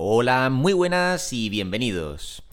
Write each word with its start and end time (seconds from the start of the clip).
Hola, 0.00 0.48
muy 0.48 0.74
buenas 0.74 1.32
y 1.32 1.48
bienvenidos. 1.48 2.44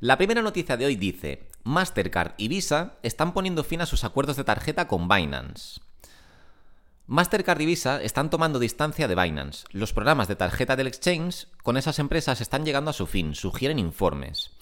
La 0.00 0.16
primera 0.16 0.40
noticia 0.40 0.78
de 0.78 0.86
hoy 0.86 0.96
dice, 0.96 1.46
Mastercard 1.62 2.32
y 2.38 2.48
Visa 2.48 2.94
están 3.02 3.34
poniendo 3.34 3.64
fin 3.64 3.82
a 3.82 3.86
sus 3.86 4.02
acuerdos 4.02 4.36
de 4.38 4.44
tarjeta 4.44 4.88
con 4.88 5.06
Binance. 5.06 5.82
Mastercard 7.06 7.60
y 7.60 7.66
Visa 7.66 8.02
están 8.02 8.30
tomando 8.30 8.58
distancia 8.58 9.08
de 9.08 9.14
Binance. 9.14 9.66
Los 9.72 9.92
programas 9.92 10.26
de 10.26 10.36
tarjeta 10.36 10.74
del 10.74 10.86
exchange 10.86 11.48
con 11.62 11.76
esas 11.76 11.98
empresas 11.98 12.40
están 12.40 12.64
llegando 12.64 12.90
a 12.90 12.94
su 12.94 13.06
fin, 13.06 13.34
sugieren 13.34 13.78
informes. 13.78 14.52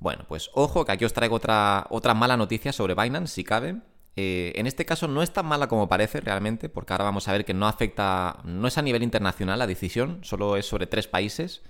Bueno, 0.00 0.24
pues 0.26 0.50
ojo 0.54 0.84
que 0.84 0.90
aquí 0.90 1.04
os 1.04 1.12
traigo 1.12 1.36
otra, 1.36 1.86
otra 1.90 2.12
mala 2.12 2.36
noticia 2.36 2.72
sobre 2.72 2.96
Binance, 2.96 3.36
si 3.36 3.44
cabe. 3.44 3.76
Eh, 4.16 4.52
en 4.56 4.66
este 4.66 4.84
caso 4.84 5.06
no 5.06 5.22
es 5.22 5.32
tan 5.32 5.46
mala 5.46 5.68
como 5.68 5.88
parece 5.88 6.20
realmente, 6.20 6.68
porque 6.68 6.92
ahora 6.92 7.04
vamos 7.04 7.28
a 7.28 7.32
ver 7.32 7.44
que 7.44 7.54
no 7.54 7.68
afecta, 7.68 8.38
no 8.44 8.66
es 8.66 8.76
a 8.78 8.82
nivel 8.82 9.02
internacional 9.02 9.58
la 9.58 9.66
decisión, 9.66 10.18
solo 10.22 10.56
es 10.56 10.66
sobre 10.66 10.86
tres 10.86 11.06
países. 11.06 11.62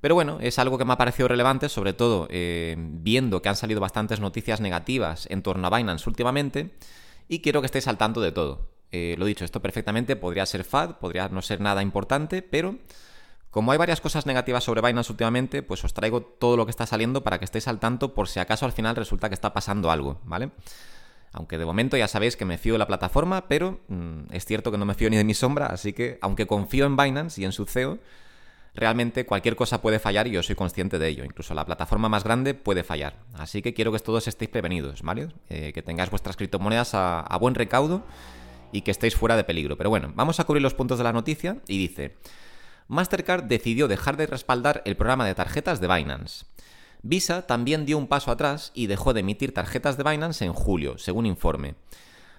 Pero 0.00 0.14
bueno, 0.14 0.38
es 0.40 0.58
algo 0.58 0.76
que 0.76 0.84
me 0.84 0.92
ha 0.92 0.98
parecido 0.98 1.28
relevante, 1.28 1.68
sobre 1.68 1.94
todo 1.94 2.26
eh, 2.30 2.76
viendo 2.78 3.40
que 3.40 3.48
han 3.48 3.56
salido 3.56 3.80
bastantes 3.80 4.20
noticias 4.20 4.60
negativas 4.60 5.26
en 5.30 5.42
torno 5.42 5.66
a 5.66 5.76
Binance 5.76 6.08
últimamente, 6.08 6.74
y 7.28 7.40
quiero 7.40 7.60
que 7.62 7.66
estéis 7.66 7.88
al 7.88 7.96
tanto 7.96 8.20
de 8.20 8.32
todo. 8.32 8.68
Eh, 8.92 9.16
lo 9.18 9.24
dicho, 9.24 9.44
esto 9.44 9.60
perfectamente 9.60 10.14
podría 10.14 10.46
ser 10.46 10.64
FAD, 10.64 10.98
podría 10.98 11.28
no 11.28 11.42
ser 11.42 11.60
nada 11.60 11.82
importante, 11.82 12.42
pero 12.42 12.76
como 13.50 13.72
hay 13.72 13.78
varias 13.78 14.00
cosas 14.00 14.26
negativas 14.26 14.64
sobre 14.64 14.82
Binance 14.82 15.12
últimamente, 15.12 15.62
pues 15.62 15.84
os 15.84 15.94
traigo 15.94 16.22
todo 16.22 16.56
lo 16.56 16.66
que 16.66 16.70
está 16.70 16.86
saliendo 16.86 17.22
para 17.22 17.38
que 17.38 17.44
estéis 17.44 17.66
al 17.68 17.78
tanto 17.78 18.12
por 18.14 18.28
si 18.28 18.40
acaso 18.40 18.66
al 18.66 18.72
final 18.72 18.96
resulta 18.96 19.28
que 19.28 19.34
está 19.34 19.52
pasando 19.52 19.90
algo, 19.90 20.20
¿vale? 20.24 20.50
Aunque 21.34 21.58
de 21.58 21.66
momento 21.66 21.96
ya 21.96 22.06
sabéis 22.06 22.36
que 22.36 22.44
me 22.44 22.58
fío 22.58 22.74
de 22.74 22.78
la 22.78 22.86
plataforma, 22.86 23.48
pero 23.48 23.80
mm, 23.88 24.32
es 24.32 24.44
cierto 24.44 24.70
que 24.70 24.78
no 24.78 24.86
me 24.86 24.94
fío 24.94 25.10
ni 25.10 25.16
de 25.16 25.24
mi 25.24 25.34
sombra, 25.34 25.66
así 25.66 25.92
que 25.92 26.16
aunque 26.22 26.46
confío 26.46 26.86
en 26.86 26.96
Binance 26.96 27.40
y 27.40 27.44
en 27.44 27.50
su 27.50 27.66
CEO, 27.66 27.98
realmente 28.74 29.26
cualquier 29.26 29.56
cosa 29.56 29.82
puede 29.82 29.98
fallar 29.98 30.28
y 30.28 30.30
yo 30.30 30.44
soy 30.44 30.54
consciente 30.54 31.00
de 31.00 31.08
ello. 31.08 31.24
Incluso 31.24 31.52
la 31.52 31.66
plataforma 31.66 32.08
más 32.08 32.22
grande 32.22 32.54
puede 32.54 32.84
fallar. 32.84 33.16
Así 33.34 33.62
que 33.62 33.74
quiero 33.74 33.90
que 33.90 33.98
todos 33.98 34.28
estéis 34.28 34.48
prevenidos, 34.48 35.02
¿vale? 35.02 35.28
Eh, 35.50 35.72
que 35.72 35.82
tengáis 35.82 36.08
vuestras 36.08 36.36
criptomonedas 36.36 36.94
a, 36.94 37.20
a 37.20 37.36
buen 37.38 37.56
recaudo 37.56 38.04
y 38.70 38.82
que 38.82 38.92
estéis 38.92 39.16
fuera 39.16 39.36
de 39.36 39.42
peligro. 39.42 39.76
Pero 39.76 39.90
bueno, 39.90 40.12
vamos 40.14 40.38
a 40.38 40.44
cubrir 40.44 40.62
los 40.62 40.74
puntos 40.74 40.98
de 40.98 41.04
la 41.04 41.12
noticia 41.12 41.58
y 41.66 41.78
dice... 41.78 42.16
Mastercard 42.86 43.44
decidió 43.44 43.88
dejar 43.88 44.18
de 44.18 44.26
respaldar 44.26 44.82
el 44.84 44.94
programa 44.94 45.26
de 45.26 45.34
tarjetas 45.34 45.80
de 45.80 45.88
Binance. 45.88 46.44
Visa 47.06 47.46
también 47.46 47.84
dio 47.84 47.98
un 47.98 48.06
paso 48.06 48.30
atrás 48.30 48.72
y 48.74 48.86
dejó 48.86 49.12
de 49.12 49.20
emitir 49.20 49.52
tarjetas 49.52 49.98
de 49.98 50.04
Binance 50.04 50.46
en 50.46 50.54
julio, 50.54 50.96
según 50.96 51.26
informe. 51.26 51.74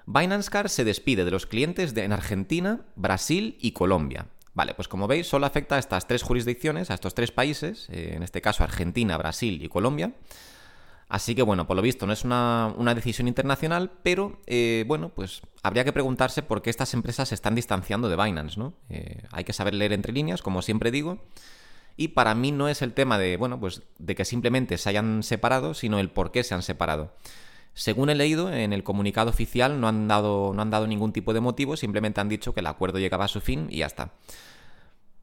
Binance 0.07 0.49
Card 0.49 0.69
se 0.69 0.83
despide 0.83 1.23
de 1.23 1.29
los 1.29 1.45
clientes 1.45 1.95
en 1.95 2.11
Argentina, 2.11 2.81
Brasil 2.95 3.59
y 3.61 3.73
Colombia. 3.73 4.25
Vale, 4.55 4.73
pues 4.73 4.87
como 4.87 5.05
veis, 5.05 5.27
solo 5.27 5.45
afecta 5.45 5.75
a 5.75 5.79
estas 5.79 6.07
tres 6.07 6.23
jurisdicciones, 6.23 6.89
a 6.89 6.95
estos 6.95 7.13
tres 7.13 7.31
países, 7.31 7.87
eh, 7.91 8.13
en 8.15 8.23
este 8.23 8.41
caso 8.41 8.63
Argentina, 8.63 9.15
Brasil 9.17 9.61
y 9.61 9.69
Colombia. 9.69 10.13
Así 11.09 11.35
que 11.35 11.43
bueno, 11.43 11.67
por 11.67 11.75
lo 11.75 11.83
visto 11.83 12.07
no 12.07 12.13
es 12.13 12.23
una, 12.23 12.73
decisión 12.95 13.27
internacional, 13.27 13.91
pero 14.01 14.41
eh, 14.47 14.83
bueno, 14.87 15.09
pues 15.09 15.43
habría 15.61 15.83
que 15.83 15.93
preguntarse 15.93 16.41
por 16.41 16.63
qué 16.63 16.71
estas 16.71 16.95
empresas 16.95 17.29
se 17.29 17.35
están 17.35 17.53
distanciando 17.53 18.09
de 18.09 18.15
Binance, 18.15 18.59
¿no? 18.59 18.73
Eh, 18.89 19.21
hay 19.31 19.43
que 19.43 19.53
saber 19.53 19.75
leer 19.75 19.93
entre 19.93 20.11
líneas, 20.11 20.41
como 20.41 20.63
siempre 20.63 20.89
digo, 20.89 21.19
y 21.97 22.09
para 22.09 22.35
mí 22.35 22.51
no 22.51 22.67
es 22.67 22.81
el 22.81 22.93
tema 22.93 23.17
de, 23.17 23.37
bueno, 23.37 23.59
pues 23.59 23.83
de 23.99 24.15
que 24.15 24.25
simplemente 24.25 24.77
se 24.77 24.89
hayan 24.89 25.23
separado, 25.23 25.73
sino 25.73 25.99
el 25.99 26.09
por 26.09 26.31
qué 26.31 26.43
se 26.43 26.53
han 26.53 26.63
separado. 26.63 27.13
Según 27.73 28.09
he 28.09 28.15
leído, 28.15 28.51
en 28.53 28.73
el 28.73 28.83
comunicado 28.83 29.29
oficial 29.29 29.81
no 29.81 29.87
han 29.87 30.07
dado, 30.07 30.53
no 30.53 30.61
han 30.61 30.69
dado 30.69 30.87
ningún 30.87 31.11
tipo 31.11 31.33
de 31.33 31.41
motivo, 31.41 31.75
simplemente 31.75 32.21
han 32.21 32.29
dicho 32.29 32.53
que 32.53 32.61
el 32.61 32.67
acuerdo 32.67 32.99
llegaba 32.99 33.25
a 33.25 33.29
su 33.29 33.41
fin 33.41 33.67
y 33.69 33.77
ya 33.77 33.85
está. 33.85 34.13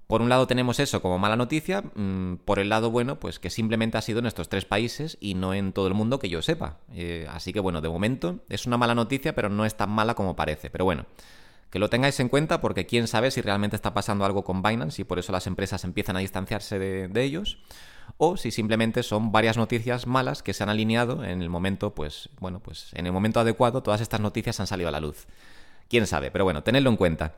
Por 0.07 0.21
un 0.21 0.29
lado 0.29 0.47
tenemos 0.47 0.79
eso 0.79 1.01
como 1.01 1.19
mala 1.19 1.37
noticia, 1.37 1.83
mm, 1.95 2.37
por 2.45 2.59
el 2.59 2.69
lado 2.69 2.91
bueno, 2.91 3.19
pues 3.19 3.39
que 3.39 3.49
simplemente 3.49 3.97
ha 3.97 4.03
sido 4.03 4.19
en 4.19 4.27
estos 4.27 4.51
tres 4.51 4.67
países 4.67 5.17
y 5.21 5.33
no 5.33 5.55
en 5.55 5.73
todo 5.73 5.87
el 5.87 5.95
mundo 5.95 6.19
que 6.19 6.29
yo 6.29 6.43
sepa. 6.43 6.81
Eh, 6.93 7.27
así 7.31 7.55
que 7.55 7.61
bueno, 7.61 7.81
de 7.81 7.89
momento 7.89 8.41
es 8.51 8.67
una 8.67 8.77
mala 8.77 8.95
noticia, 8.95 9.35
pero 9.35 9.49
no 9.49 9.65
es 9.65 9.75
tan 9.75 9.89
mala 9.89 10.15
como 10.15 10.37
parece. 10.37 10.69
Pero 10.69 10.85
bueno, 10.85 11.07
que 11.73 11.79
lo 11.79 11.89
tengáis 11.89 12.21
en 12.21 12.29
cuenta 12.29 12.61
porque 12.61 12.85
quién 12.85 13.09
sabe 13.09 13.31
si 13.31 13.41
realmente 13.41 13.77
está 13.77 13.95
pasando 13.95 14.27
algo 14.27 14.45
con 14.45 14.63
Binance 14.63 15.01
y 15.01 15.05
por 15.07 15.19
eso 15.19 15.33
las 15.33 15.47
empresas 15.47 15.85
empiezan 15.85 16.17
a 16.19 16.21
distanciarse 16.21 16.79
de, 16.79 17.23
ellos 17.23 17.57
o 18.19 18.37
si 18.37 18.51
simplemente 18.51 19.03
son 19.03 19.33
varias 19.33 19.57
noticias 19.57 20.07
malas 20.07 20.43
que 20.43 20.53
se 20.53 20.63
han 20.63 20.69
alineado 20.69 21.25
en 21.25 21.41
el 21.41 21.49
momento, 21.49 21.95
pues, 21.95 22.29
bueno, 22.41 22.61
pues 22.61 22.93
en 22.93 23.07
el 23.07 23.13
momento 23.13 23.41
adecuado 23.41 23.83
todas 23.83 24.03
estas 24.03 24.21
noticias 24.21 24.61
han 24.61 24.67
salido 24.67 24.91
a 24.91 24.93
la 24.93 25.01
luz. 25.01 25.27
Quién 25.89 26.07
sabe, 26.07 26.31
pero 26.31 26.45
bueno, 26.45 26.63
tenedlo 26.63 26.91
en 26.91 26.97
cuenta. 26.97 27.37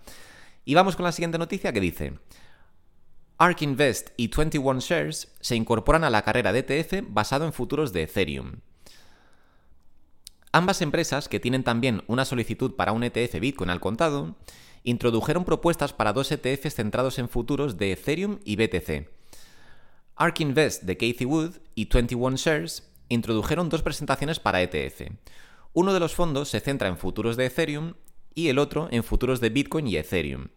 Y 0.65 0.75
vamos 0.75 0.97
con 0.97 1.05
la 1.05 1.13
siguiente 1.13 1.39
noticia 1.39 1.73
que 1.73 1.81
dice: 1.81 2.15
ARK 3.39 3.63
Invest 3.63 4.11
y 4.17 4.27
21 4.27 4.81
Shares 4.81 5.33
se 5.39 5.55
incorporan 5.55 6.03
a 6.03 6.11
la 6.11 6.23
carrera 6.23 6.53
de 6.53 6.59
ETF 6.59 7.07
basado 7.09 7.45
en 7.45 7.53
futuros 7.53 7.93
de 7.93 8.03
Ethereum. 8.03 8.55
Ambas 10.55 10.83
empresas, 10.83 11.29
que 11.29 11.41
tienen 11.41 11.65
también 11.65 12.05
una 12.07 12.25
solicitud 12.25 12.77
para 12.77 12.93
un 12.93 13.03
ETF 13.03 13.41
Bitcoin 13.41 13.71
al 13.71 13.81
contado, 13.81 14.37
introdujeron 14.85 15.45
propuestas 15.45 15.93
para 15.93 16.13
dos 16.13 16.31
ETFs 16.31 16.77
centrados 16.77 17.19
en 17.19 17.29
futuros 17.29 17.77
de 17.77 17.91
Ethereum 17.91 18.39
y 18.45 18.55
BTC. 18.55 19.11
ARK 20.15 20.41
Invest 20.43 20.85
de 20.85 20.97
Casey 20.97 21.27
Wood 21.27 21.57
y 21.75 21.89
21 21.93 22.37
Shares 22.37 22.89
introdujeron 23.09 23.69
dos 23.69 23.83
presentaciones 23.83 24.39
para 24.39 24.63
ETF. 24.63 25.11
Uno 25.73 25.93
de 25.93 25.99
los 25.99 26.15
fondos 26.15 26.51
se 26.51 26.61
centra 26.61 26.87
en 26.87 26.99
futuros 26.99 27.37
de 27.37 27.47
Ethereum 27.47 27.95
y 28.33 28.47
el 28.47 28.61
otro 28.61 28.87
en 28.93 29.03
futuros 29.03 29.41
de 29.41 29.51
Bitcoin 29.51 29.89
y 29.89 29.97
Ethereum. 29.97 30.51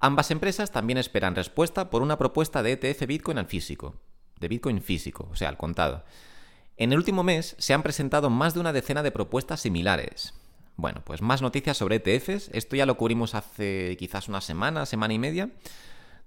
Ambas 0.00 0.30
empresas 0.30 0.70
también 0.70 0.98
esperan 0.98 1.34
respuesta 1.34 1.88
por 1.88 2.02
una 2.02 2.18
propuesta 2.18 2.62
de 2.62 2.72
ETF 2.72 3.06
Bitcoin 3.06 3.38
al 3.38 3.46
físico, 3.46 4.02
de 4.38 4.48
Bitcoin 4.48 4.82
físico, 4.82 5.30
o 5.32 5.34
sea, 5.34 5.48
al 5.48 5.56
contado. 5.56 6.04
En 6.80 6.92
el 6.92 6.98
último 6.98 7.22
mes 7.22 7.56
se 7.58 7.74
han 7.74 7.82
presentado 7.82 8.30
más 8.30 8.54
de 8.54 8.60
una 8.60 8.72
decena 8.72 9.02
de 9.02 9.10
propuestas 9.10 9.60
similares. 9.60 10.32
Bueno, 10.76 11.02
pues 11.04 11.20
más 11.20 11.42
noticias 11.42 11.76
sobre 11.76 11.96
ETFs. 11.96 12.48
Esto 12.54 12.74
ya 12.74 12.86
lo 12.86 12.96
cubrimos 12.96 13.34
hace 13.34 13.98
quizás 13.98 14.30
una 14.30 14.40
semana, 14.40 14.86
semana 14.86 15.12
y 15.12 15.18
media. 15.18 15.50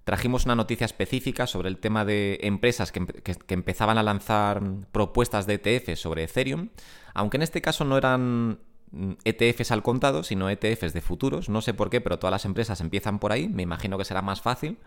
Trajimos 0.03 0.45
una 0.45 0.53
noticia 0.53 0.85
específica 0.85 1.47
sobre 1.47 1.69
el 1.69 1.79
tema 1.79 2.05
de 2.05 2.37
empresas 2.43 2.91
que, 2.91 3.03
empezaban 3.47 3.97
a 3.97 4.03
lanzar 4.03 4.61
propuestas 4.91 5.47
de 5.47 5.55
ETFs 5.55 5.99
sobre 5.99 6.23
Ethereum, 6.25 6.69
aunque 7.15 7.37
en 7.37 7.41
este 7.41 7.63
caso 7.63 7.83
no 7.83 7.97
eran 7.97 8.59
ETFs 9.23 9.71
al 9.71 9.81
contado, 9.81 10.21
sino 10.21 10.51
ETFs 10.51 10.93
de 10.93 11.01
futuros. 11.01 11.49
No 11.49 11.61
sé 11.61 11.73
por 11.73 11.89
qué, 11.89 11.99
pero 11.99 12.19
todas 12.19 12.31
las 12.31 12.45
empresas 12.45 12.79
empiezan 12.79 13.17
por 13.17 13.31
ahí. 13.31 13.49
Me 13.49 13.63
imagino 13.63 13.97
que 13.97 14.05
será 14.05 14.21
más 14.21 14.41
fácil 14.41 14.77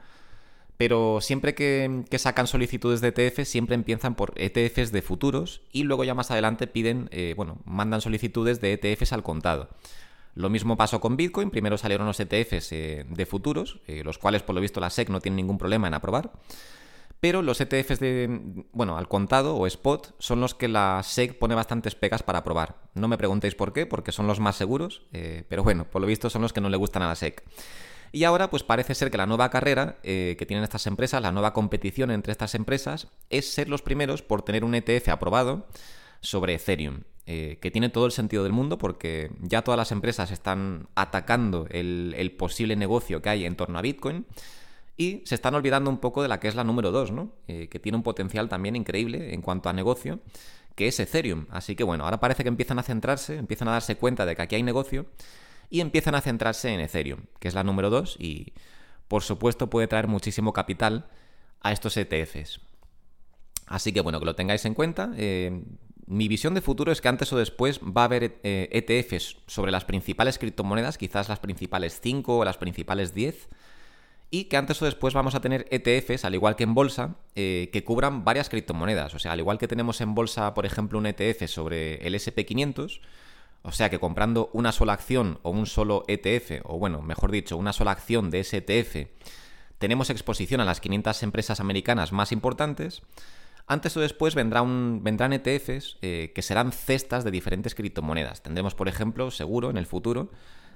pero 0.76 1.20
siempre 1.20 1.54
que, 1.54 2.04
sacan 2.19 2.47
solicitudes 2.47 3.00
de 3.00 3.09
ETF, 3.09 3.44
siempre 3.44 3.75
empiezan 3.75 4.14
por 4.14 4.34
ETFs 4.37 4.92
de 4.92 5.03
futuros 5.03 5.62
y 5.72 5.84
luego 5.84 6.04
ya 6.04 6.14
más 6.14 6.31
adelante 6.31 6.66
piden, 6.66 7.09
eh, 7.12 7.34
bueno, 7.37 7.59
mandan 7.64 8.00
solicitudes 8.00 8.60
de 8.60 8.75
ETFs 8.75 9.12
al 9.12 9.22
contado. 9.22 9.70
Lo 10.34 10.50
mismo 10.50 10.76
pasó 10.76 11.00
con 11.00 11.16
Bitcoin, 11.16 11.50
primero 11.50 11.78
salieron 11.78 12.06
los 12.06 12.20
ETFs 12.20 12.72
eh, 12.72 13.06
de 13.09 13.26
futuros, 13.26 13.81
eh, 13.86 14.03
los 14.04 14.19
cuales 14.19 14.42
por 14.42 14.54
lo 14.54 14.60
visto 14.60 14.81
la 14.81 14.91
SEC 14.91 15.09
no 15.09 15.20
tiene 15.20 15.36
ningún 15.36 15.56
problema 15.56 15.88
en 15.88 15.94
aprobar, 15.94 16.31
pero 17.20 17.41
los 17.41 17.59
ETFs 17.59 17.98
de, 17.98 18.65
bueno, 18.72 18.98
al 18.98 19.09
contado 19.09 19.56
o 19.56 19.66
spot 19.66 20.15
son 20.19 20.41
los 20.41 20.54
que 20.54 20.69
la 20.69 21.00
SEC 21.03 21.38
pone 21.38 21.54
bastantes 21.54 21.94
pegas 21.94 22.22
para 22.22 22.41
aprobar. 22.41 22.76
No 22.92 23.09
me 23.09 23.16
preguntéis 23.16 23.54
por 23.54 23.72
qué, 23.72 23.86
porque 23.86 24.12
son 24.12 24.26
los 24.26 24.41
más 24.41 24.56
seguros, 24.56 25.06
pero 25.48 25.65
bueno, 25.65 25.86
por 25.86 26.03
lo 26.03 26.06
visto 26.06 26.28
son 26.28 26.42
los 26.42 26.53
que 26.53 26.60
no 26.60 26.69
le 26.69 26.76
gustan 26.76 27.03
a 27.03 27.09
la 27.09 27.15
SEC. 27.15 27.42
Y 28.12 28.24
ahora, 28.24 28.50
pues 28.50 28.62
parece 28.62 28.94
ser 28.94 29.10
que 29.10 29.16
la 29.16 29.26
nueva 29.26 29.50
carrera 29.50 29.98
eh, 30.02 30.36
que 30.38 30.46
tienen 30.46 30.64
estas 30.64 30.86
empresas, 30.86 31.22
la 31.22 31.32
nueva 31.32 31.52
competición 31.52 32.10
entre 32.10 32.32
estas 32.32 32.54
empresas, 32.54 33.08
es 33.30 33.52
ser 33.52 33.68
los 33.68 33.82
primeros 33.82 34.22
por 34.22 34.42
tener 34.42 34.64
un 34.64 34.74
ETF 34.74 35.08
aprobado 35.08 35.66
sobre 36.20 36.54
Ethereum. 36.54 37.02
Eh, 37.28 37.58
que 37.60 37.72
tiene 37.72 37.88
todo 37.88 38.06
el 38.06 38.12
sentido 38.12 38.44
del 38.44 38.52
mundo 38.52 38.78
porque 38.78 39.32
ya 39.40 39.62
todas 39.62 39.76
las 39.76 39.90
empresas 39.90 40.30
están 40.30 40.86
atacando 40.94 41.66
el, 41.70 42.32
posible 42.38 42.76
negocio 42.76 43.20
que 43.20 43.28
hay 43.28 43.44
en 43.44 43.56
torno 43.56 43.80
a 43.80 43.82
Bitcoin 43.82 44.26
y 44.96 45.22
se 45.24 45.34
están 45.34 45.56
olvidando 45.56 45.90
un 45.90 45.98
poco 45.98 46.22
de 46.22 46.28
la 46.28 46.38
que 46.38 46.46
es 46.46 46.54
la 46.54 46.62
número 46.62 46.92
2, 46.92 47.10
¿no? 47.10 47.32
Eh, 47.48 47.66
que 47.68 47.80
tiene 47.80 47.97
un 47.97 48.04
potencial 48.04 48.48
también 48.48 48.76
increíble 48.76 49.34
en 49.34 49.42
cuanto 49.42 49.68
a 49.68 49.72
negocio, 49.72 50.20
que 50.76 50.86
es 50.86 51.00
Ethereum. 51.00 51.47
Así 51.50 51.74
que 51.74 51.82
bueno, 51.82 52.04
ahora 52.04 52.20
parece 52.20 52.44
que 52.44 52.48
empiezan 52.48 52.78
a 52.78 52.84
centrarse, 52.84 53.36
empiezan 53.36 53.66
a 53.66 53.72
darse 53.72 53.97
cuenta 53.97 54.24
de 54.24 54.36
que 54.36 54.42
aquí 54.42 54.54
hay 54.54 54.62
negocio 54.62 55.06
y 55.71 55.80
empiezan 55.80 56.15
a 56.15 56.21
centrarse 56.21 56.72
en 56.72 56.80
Ethereum, 56.80 57.21
que 57.39 57.48
es 57.48 57.54
la 57.54 57.65
número 57.65 57.91
2 57.91 58.16
y 58.18 58.53
por 59.09 59.22
supuesto 59.22 59.71
puede 59.71 59.86
traer 59.86 60.09
muchísimo 60.09 60.53
capital 60.53 61.07
a 61.60 61.72
estos 61.72 61.97
ETFs. 61.97 62.60
Así 63.66 63.92
que 63.92 64.01
bueno, 64.01 64.21
que 64.21 64.27
lo 64.27 64.34
tengáis 64.34 64.65
en 64.65 64.74
cuenta. 64.74 65.13
Eh, 65.16 65.63
mi 66.07 66.28
visión 66.28 66.54
de 66.54 66.60
futuro 66.60 66.92
es 66.92 67.01
que 67.01 67.09
antes 67.09 67.33
o 67.33 67.36
después 67.36 67.80
va 67.80 68.03
a 68.03 68.04
haber 68.04 68.39
ETFs 68.42 69.13
eh, 69.13 69.16
e 69.16 69.51
sobre 69.51 69.72
las 69.72 69.84
principales 69.84 70.39
criptomonedas, 70.39 70.98
quizás 70.98 71.28
las 71.28 71.41
principales 71.41 72.01
5 72.01 72.39
o 72.39 72.45
las 72.45 72.59
principales 72.59 73.12
10, 73.12 73.48
y 74.30 74.45
que 74.45 74.57
antes 74.57 74.80
o 74.83 74.84
después 74.84 75.15
vamos 75.15 75.34
a 75.34 75.41
tener 75.41 75.66
ETFs, 75.71 76.24
al 76.24 76.34
igual 76.34 76.57
que 76.57 76.65
en 76.65 76.74
bolsa, 76.74 77.16
eh, 77.34 77.71
que 77.72 77.84
cubran 77.84 78.24
varias 78.24 78.48
criptomonedas. 78.48 79.15
O 79.15 79.19
sea, 79.19 79.33
al 79.33 79.41
igual 79.41 79.59
que 79.59 79.69
tenemos 79.69 80.01
en 80.01 80.15
bolsa, 80.15 80.54
por 80.54 80.66
ejemplo, 80.66 80.98
un 80.98 81.07
ETF 81.07 81.47
sobre 81.48 82.07
el 82.07 82.15
SP500, 82.15 83.01
o 83.66 83.72
sea 83.72 83.91
que 83.91 83.98
comprando 83.98 84.48
una 84.53 84.71
sola 84.71 84.92
acción 84.92 85.41
o 85.42 85.51
un 85.51 85.66
solo 85.66 86.04
ETF, 86.07 86.63
o 86.65 86.78
bueno, 86.78 87.03
mejor 87.03 87.33
dicho, 87.33 87.57
una 87.57 87.72
sola 87.72 87.91
acción 87.91 88.30
de 88.30 88.41
ese 88.41 88.59
ETF, 88.59 89.09
tenemos 89.78 90.09
exposición 90.09 90.60
a 90.60 90.65
las 90.65 90.80
500 90.80 91.24
empresas 91.24 91.59
americanas 91.59 92.13
más 92.13 92.30
importantes, 92.30 93.03
antes 93.66 93.97
o 93.97 94.01
después 94.01 94.36
vendrán 94.36 95.03
ETFs 95.33 95.98
eh, 96.01 96.30
que 96.33 96.42
serán 96.42 96.71
cestas 96.71 97.24
de 97.24 97.33
diferentes 97.33 97.74
criptomonedas. 97.74 98.41
Tendremos, 98.41 98.77
por 98.77 98.86
ejemplo, 98.86 99.33
seguro 99.33 99.69
en 99.69 99.78
el 99.78 99.86
futuro, 99.86 100.30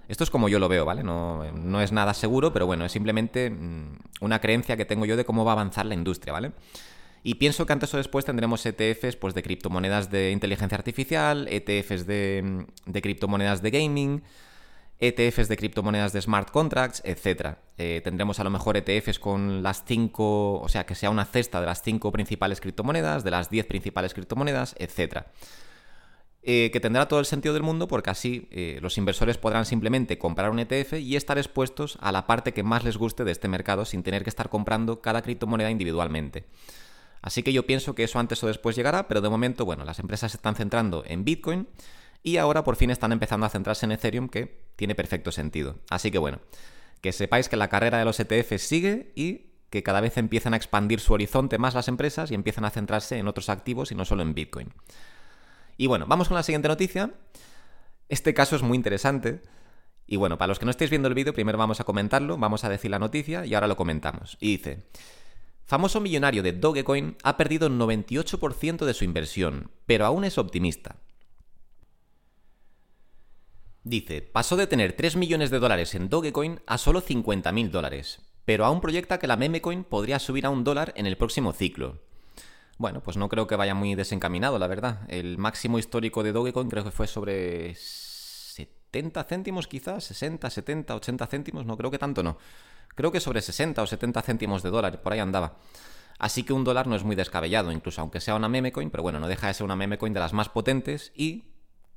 esto 0.08 0.24
es 0.24 0.30
como 0.30 0.48
yo 0.48 0.58
lo 0.58 0.68
veo, 0.68 0.84
¿vale? 0.84 1.04
No, 1.04 1.44
no 1.52 1.80
es 1.80 1.92
nada 1.92 2.12
seguro, 2.12 2.52
pero 2.52 2.66
bueno, 2.66 2.84
es 2.84 2.90
simplemente 2.90 3.50
mm, 3.50 3.98
una 4.22 4.40
creencia 4.40 4.76
que 4.76 4.84
tengo 4.84 5.06
yo 5.06 5.16
de 5.16 5.24
cómo 5.24 5.44
va 5.44 5.52
a 5.52 5.54
avanzar 5.54 5.86
la 5.86 5.94
industria, 5.94 6.32
¿vale? 6.32 6.50
Y 7.22 7.34
pienso 7.34 7.66
que 7.66 7.72
antes 7.72 7.92
o 7.92 7.96
después 7.96 8.24
tendremos 8.24 8.64
ETFs 8.64 9.16
pues, 9.16 9.34
de 9.34 9.42
criptomonedas 9.42 10.10
de 10.10 10.30
inteligencia 10.30 10.76
artificial, 10.76 11.48
ETFs 11.50 12.06
de, 12.06 12.66
de 12.86 13.02
criptomonedas 13.02 13.60
de 13.62 13.70
gaming, 13.70 14.22
ETFs 15.00 15.48
de 15.48 15.56
criptomonedas 15.56 16.12
de 16.12 16.20
smart 16.20 16.50
contracts, 16.50 17.02
etc. 17.04 17.56
Eh, 17.78 18.00
tendremos 18.04 18.38
a 18.38 18.44
lo 18.44 18.50
mejor 18.50 18.76
ETFs 18.76 19.18
con 19.18 19.62
las 19.62 19.84
5, 19.86 20.60
o 20.60 20.68
sea, 20.68 20.84
que 20.84 20.94
sea 20.94 21.10
una 21.10 21.24
cesta 21.24 21.60
de 21.60 21.66
las 21.66 21.82
5 21.82 22.12
principales 22.12 22.60
criptomonedas, 22.60 23.24
de 23.24 23.30
las 23.30 23.48
10 23.48 23.66
principales 23.66 24.12
criptomonedas, 24.12 24.74
etc. 24.78 25.24
Eh, 26.42 26.70
que 26.72 26.80
tendrá 26.80 27.08
todo 27.08 27.20
el 27.20 27.26
sentido 27.26 27.54
del 27.54 27.62
mundo 27.62 27.86
porque 27.88 28.10
así 28.10 28.48
eh, 28.50 28.78
los 28.80 28.96
inversores 28.96 29.36
podrán 29.36 29.66
simplemente 29.66 30.18
comprar 30.18 30.50
un 30.50 30.58
ETF 30.58 30.94
y 30.94 31.16
estar 31.16 31.36
expuestos 31.36 31.98
a 32.00 32.12
la 32.12 32.26
parte 32.26 32.52
que 32.52 32.62
más 32.62 32.84
les 32.84 32.96
guste 32.96 33.24
de 33.24 33.32
este 33.32 33.48
mercado 33.48 33.84
sin 33.84 34.02
tener 34.02 34.22
que 34.22 34.30
estar 34.30 34.50
comprando 34.50 35.00
cada 35.00 35.22
criptomoneda 35.22 35.70
individualmente. 35.70 36.44
Así 37.22 37.42
que 37.42 37.52
yo 37.52 37.66
pienso 37.66 37.94
que 37.94 38.04
eso 38.04 38.18
antes 38.18 38.42
o 38.42 38.46
después 38.46 38.76
llegará, 38.76 39.08
pero 39.08 39.20
de 39.20 39.28
momento, 39.28 39.64
bueno, 39.64 39.84
las 39.84 39.98
empresas 39.98 40.32
se 40.32 40.38
están 40.38 40.54
centrando 40.54 41.04
en 41.06 41.24
Bitcoin 41.24 41.68
y 42.22 42.36
ahora 42.36 42.64
por 42.64 42.76
fin 42.76 42.90
están 42.90 43.12
empezando 43.12 43.46
a 43.46 43.50
centrarse 43.50 43.86
en 43.86 43.92
Ethereum, 43.92 44.28
que 44.28 44.62
tiene 44.76 44.94
perfecto 44.94 45.32
sentido. 45.32 45.76
Así 45.90 46.10
que 46.10 46.18
bueno, 46.18 46.40
que 47.00 47.12
sepáis 47.12 47.48
que 47.48 47.56
la 47.56 47.68
carrera 47.68 47.98
de 47.98 48.04
los 48.04 48.18
ETFs 48.20 48.62
sigue 48.62 49.12
y 49.14 49.50
que 49.70 49.82
cada 49.82 50.00
vez 50.00 50.16
empiezan 50.18 50.54
a 50.54 50.56
expandir 50.56 51.00
su 51.00 51.12
horizonte 51.12 51.58
más 51.58 51.74
las 51.74 51.88
empresas 51.88 52.30
y 52.30 52.34
empiezan 52.34 52.64
a 52.64 52.70
centrarse 52.70 53.18
en 53.18 53.28
otros 53.28 53.48
activos 53.48 53.92
y 53.92 53.94
no 53.94 54.04
solo 54.04 54.22
en 54.22 54.34
Bitcoin. 54.34 54.72
Y 55.76 55.86
bueno, 55.86 56.06
vamos 56.08 56.28
con 56.28 56.36
la 56.36 56.42
siguiente 56.42 56.68
noticia. 56.68 57.14
Este 58.08 58.34
caso 58.34 58.56
es 58.56 58.62
muy 58.62 58.76
interesante. 58.76 59.40
Y 60.06 60.16
bueno, 60.16 60.36
para 60.36 60.48
los 60.48 60.58
que 60.58 60.64
no 60.64 60.72
estéis 60.72 60.90
viendo 60.90 61.06
el 61.08 61.14
vídeo, 61.14 61.32
primero 61.32 61.56
vamos 61.56 61.80
a 61.80 61.84
comentarlo, 61.84 62.36
vamos 62.36 62.64
a 62.64 62.68
decir 62.68 62.90
la 62.90 62.98
noticia 62.98 63.46
y 63.46 63.54
ahora 63.54 63.68
lo 63.68 63.76
comentamos. 63.76 64.36
Y 64.40 64.56
dice, 64.56 64.88
famoso 65.70 66.00
millonario 66.00 66.42
de 66.42 66.52
Dogecoin 66.52 67.16
ha 67.22 67.36
perdido 67.36 67.68
el 67.68 67.74
98% 67.74 68.84
de 68.84 68.92
su 68.92 69.04
inversión, 69.04 69.70
pero 69.86 70.04
aún 70.04 70.24
es 70.24 70.36
optimista. 70.36 70.96
Dice, 73.84 74.20
pasó 74.20 74.56
de 74.56 74.66
tener 74.66 74.94
3 74.94 75.14
millones 75.14 75.50
de 75.50 75.60
dólares 75.60 75.94
en 75.94 76.08
Dogecoin 76.08 76.60
a 76.66 76.76
solo 76.76 77.00
50.000 77.00 77.70
dólares, 77.70 78.20
pero 78.44 78.64
aún 78.64 78.80
proyecta 78.80 79.20
que 79.20 79.28
la 79.28 79.36
memecoin 79.36 79.84
podría 79.84 80.18
subir 80.18 80.44
a 80.44 80.50
un 80.50 80.64
dólar 80.64 80.92
en 80.96 81.06
el 81.06 81.16
próximo 81.16 81.52
ciclo. 81.52 82.00
Bueno, 82.76 83.00
pues 83.00 83.16
no 83.16 83.28
creo 83.28 83.46
que 83.46 83.54
vaya 83.54 83.74
muy 83.74 83.94
desencaminado, 83.94 84.58
la 84.58 84.66
verdad. 84.66 85.02
El 85.06 85.38
máximo 85.38 85.78
histórico 85.78 86.24
de 86.24 86.32
Dogecoin 86.32 86.68
creo 86.68 86.82
que 86.82 86.90
fue 86.90 87.06
sobre 87.06 87.76
70 88.92 89.22
céntimos 89.24 89.68
quizás, 89.68 90.02
60, 90.04 90.50
70, 90.50 90.96
80 90.96 91.26
céntimos, 91.28 91.64
no 91.64 91.76
creo 91.76 91.90
que 91.92 91.98
tanto 91.98 92.24
no. 92.24 92.38
Creo 92.96 93.12
que 93.12 93.20
sobre 93.20 93.40
60 93.40 93.80
o 93.82 93.86
70 93.86 94.20
céntimos 94.22 94.62
de 94.64 94.70
dólar, 94.70 95.00
por 95.00 95.12
ahí 95.12 95.20
andaba. 95.20 95.58
Así 96.18 96.42
que 96.42 96.52
un 96.52 96.64
dólar 96.64 96.88
no 96.88 96.96
es 96.96 97.04
muy 97.04 97.14
descabellado, 97.14 97.70
incluso 97.70 98.00
aunque 98.00 98.20
sea 98.20 98.34
una 98.34 98.48
memecoin, 98.48 98.90
pero 98.90 99.04
bueno, 99.04 99.20
no 99.20 99.28
deja 99.28 99.46
de 99.46 99.54
ser 99.54 99.64
una 99.64 99.76
memecoin 99.76 100.12
de 100.12 100.20
las 100.20 100.32
más 100.32 100.48
potentes 100.48 101.12
y 101.14 101.44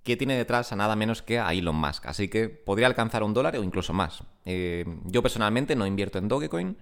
que 0.04 0.16
tiene 0.18 0.38
detrás 0.38 0.72
a 0.72 0.76
nada 0.76 0.96
menos 0.96 1.24
que 1.24 1.40
a 1.40 1.52
Elon 1.52 1.76
Musk. 1.76 2.06
Así 2.06 2.28
que 2.28 2.48
podría 2.48 2.88
alcanzar 2.88 3.24
un 3.24 3.34
dólar 3.34 3.58
o 3.58 3.64
incluso 3.64 3.92
más. 3.92 4.24
Eh, 4.46 4.86
yo 5.06 5.24
personalmente 5.24 5.76
no 5.76 5.88
invierto 5.88 6.20
en 6.20 6.28
Dogecoin, 6.28 6.78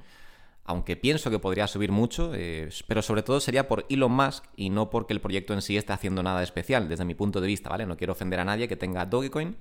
aunque 0.66 0.98
pienso 0.98 1.32
que 1.32 1.40
podría 1.40 1.68
subir 1.68 1.92
mucho, 1.92 2.34
eh, 2.36 2.70
pero 2.86 3.02
sobre 3.02 3.24
todo 3.24 3.40
sería 3.40 3.68
por 3.68 3.86
Elon 3.90 4.12
Musk 4.12 4.44
y 4.58 4.70
no 4.70 4.90
porque 4.90 5.14
el 5.14 5.22
proyecto 5.22 5.54
en 5.54 5.62
sí 5.62 5.78
esté 5.78 5.94
haciendo 5.94 6.22
nada 6.22 6.44
especial, 6.44 6.90
desde 6.90 7.06
mi 7.06 7.16
punto 7.16 7.40
de 7.42 7.48
vista, 7.48 7.70
¿vale? 7.70 7.86
No 7.86 7.96
quiero 7.96 8.14
ofender 8.14 8.40
a 8.40 8.46
nadie 8.46 8.68
que 8.68 8.76
tenga 8.76 9.06
Dogecoin. 9.06 9.56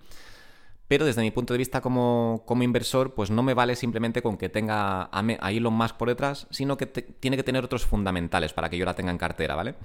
Pero 0.90 1.04
desde 1.04 1.22
mi 1.22 1.31
punto 1.31 1.54
de 1.54 1.58
vista 1.58 1.81
como, 1.81 2.42
inversor, 2.62 3.14
pues 3.14 3.31
no 3.31 3.44
me 3.44 3.54
vale 3.54 3.76
simplemente 3.76 4.22
con 4.22 4.37
que 4.37 4.48
tenga 4.48 5.08
a, 5.12 5.50
Elon 5.52 5.72
Musk 5.72 5.94
por 5.94 6.08
detrás, 6.08 6.48
sino 6.50 6.76
que 6.76 6.87
tiene 6.87 7.37
que 7.37 7.44
tener 7.44 7.64
otros 7.64 7.87
fundamentales 7.87 8.52
para 8.52 8.69
que 8.69 8.76
yo 8.76 8.84
la 8.84 8.96
tenga 8.96 9.12
en 9.12 9.16
cartera, 9.16 9.54
¿vale? 9.54 9.76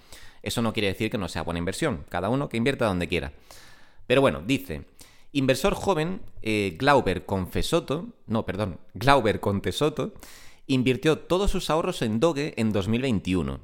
Eso 0.42 0.64
no 0.64 0.74
quiere 0.74 0.88
decir 0.88 1.12
que 1.12 1.20
no 1.20 1.28
sea 1.28 1.44
buena 1.44 1.60
inversión. 1.60 2.06
Cada 2.10 2.30
uno 2.30 2.50
que 2.50 2.58
invierta 2.58 2.88
donde 2.88 3.08
quiera. 3.08 3.34
Pero 4.08 4.22
bueno, 4.22 4.42
dice, 4.48 4.86
inversor 5.32 5.76
joven 5.76 6.22
eh, 6.42 6.76
Glauber 6.76 7.24
Confesoto, 7.28 8.08
no, 8.26 8.44
perdón, 8.48 8.80
Glauber 8.96 9.40
Contesoto, 9.40 10.16
invirtió 10.66 11.20
todos 11.20 11.52
sus 11.52 11.70
ahorros 11.70 12.02
en 12.02 12.20
Doge 12.20 12.56
en 12.58 12.74
2021. 12.74 13.60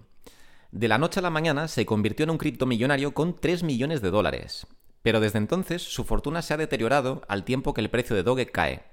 De 0.70 0.88
la 0.88 1.00
noche 1.00 1.22
a 1.22 1.24
la 1.24 1.32
mañana 1.32 1.68
se 1.68 1.88
convirtió 1.88 2.24
en 2.26 2.30
un 2.30 2.38
criptomillonario 2.38 3.16
con 3.16 3.36
3 3.36 3.64
millones 3.64 4.04
de 4.04 4.12
dólares. 4.12 4.68
Pero 5.02 5.20
desde 5.20 5.40
entonces 5.40 5.82
su 5.82 6.04
fortuna 6.04 6.42
se 6.42 6.54
ha 6.54 6.58
deteriorado 6.58 7.22
al 7.28 7.44
tiempo 7.44 7.74
que 7.74 7.82
el 7.82 7.90
precio 7.90 8.16
de 8.16 8.24
Doge 8.24 8.48
cae. 8.48 8.84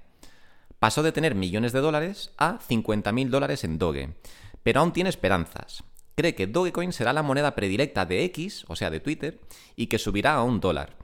Pasó 0.79 1.03
de 1.03 1.11
tener 1.11 1.35
millones 1.35 1.73
de 1.73 1.81
dólares 1.81 2.31
a 2.37 2.59
50.000 2.59 3.29
dólares 3.29 3.63
en 3.63 3.77
Doge, 3.77 4.15
pero 4.63 4.79
aún 4.79 4.93
tiene 4.93 5.09
esperanzas. 5.09 5.83
Cree 6.15 6.35
que 6.35 6.47
Dogecoin 6.47 6.91
será 6.91 7.13
la 7.13 7.23
moneda 7.23 7.55
predilecta 7.55 8.05
de 8.05 8.25
X, 8.25 8.65
o 8.67 8.75
sea, 8.75 8.89
de 8.89 8.99
Twitter, 8.99 9.39
y 9.75 9.87
que 9.87 9.97
subirá 9.97 10.33
a 10.33 10.43
un 10.43 10.59
dólar. 10.59 10.97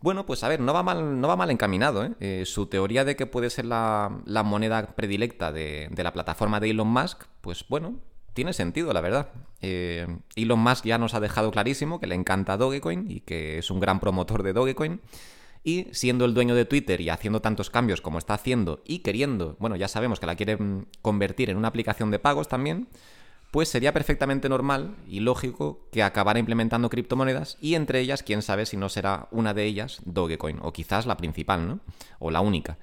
Bueno, 0.00 0.26
pues 0.26 0.42
a 0.42 0.48
ver, 0.48 0.60
no 0.60 0.72
va 0.74 0.82
mal, 0.82 1.20
no 1.20 1.28
va 1.28 1.36
mal 1.36 1.50
encaminado. 1.50 2.04
¿eh? 2.04 2.12
Eh, 2.20 2.42
su 2.46 2.66
teoría 2.66 3.04
de 3.04 3.16
que 3.16 3.26
puede 3.26 3.50
ser 3.50 3.64
la, 3.64 4.22
moneda 4.44 4.94
predilecta 4.94 5.52
de, 5.52 5.90
la 5.96 6.12
plataforma 6.12 6.60
de 6.60 6.70
Elon 6.70 6.88
Musk, 6.88 7.24
pues 7.40 7.64
bueno, 7.68 7.96
tiene 8.34 8.52
sentido, 8.52 8.92
la 8.92 9.00
verdad. 9.00 9.30
Eh, 9.60 10.06
Elon 10.36 10.58
Musk 10.58 10.84
ya 10.84 10.98
nos 10.98 11.14
ha 11.14 11.20
dejado 11.20 11.50
clarísimo 11.50 12.00
que 12.00 12.06
le 12.06 12.14
encanta 12.14 12.56
Dogecoin 12.56 13.10
y 13.10 13.20
que 13.20 13.58
es 13.58 13.70
un 13.70 13.80
gran 13.80 14.00
promotor 14.00 14.42
de 14.42 14.52
Dogecoin. 14.52 15.00
Y 15.64 15.86
siendo 15.92 16.24
el 16.24 16.34
dueño 16.34 16.56
de 16.56 16.64
Twitter 16.64 17.00
y 17.00 17.08
haciendo 17.08 17.40
tantos 17.40 17.70
cambios 17.70 18.00
como 18.00 18.18
está 18.18 18.34
haciendo 18.34 18.82
y 18.84 19.00
queriendo, 19.00 19.56
bueno, 19.60 19.76
ya 19.76 19.86
sabemos 19.86 20.18
que 20.18 20.26
la 20.26 20.34
quiere 20.34 20.58
convertir 21.02 21.50
en 21.50 21.56
una 21.56 21.68
aplicación 21.68 22.10
de 22.10 22.18
pagos 22.18 22.48
también, 22.48 22.88
pues 23.52 23.68
sería 23.68 23.92
perfectamente 23.92 24.48
normal 24.48 24.96
y 25.06 25.20
lógico 25.20 25.86
que 25.92 26.02
acabara 26.02 26.40
implementando 26.40 26.88
criptomonedas 26.88 27.58
y 27.60 27.74
entre 27.74 28.00
ellas, 28.00 28.22
quién 28.22 28.42
sabe 28.42 28.66
si 28.66 28.76
no 28.76 28.88
será 28.88 29.28
una 29.30 29.54
de 29.54 29.64
ellas 29.64 30.00
Dogecoin, 30.04 30.58
o 30.62 30.72
quizás 30.72 31.06
la 31.06 31.16
principal, 31.18 31.68
¿no? 31.68 31.80
O 32.18 32.30
la 32.30 32.40
única. 32.40 32.78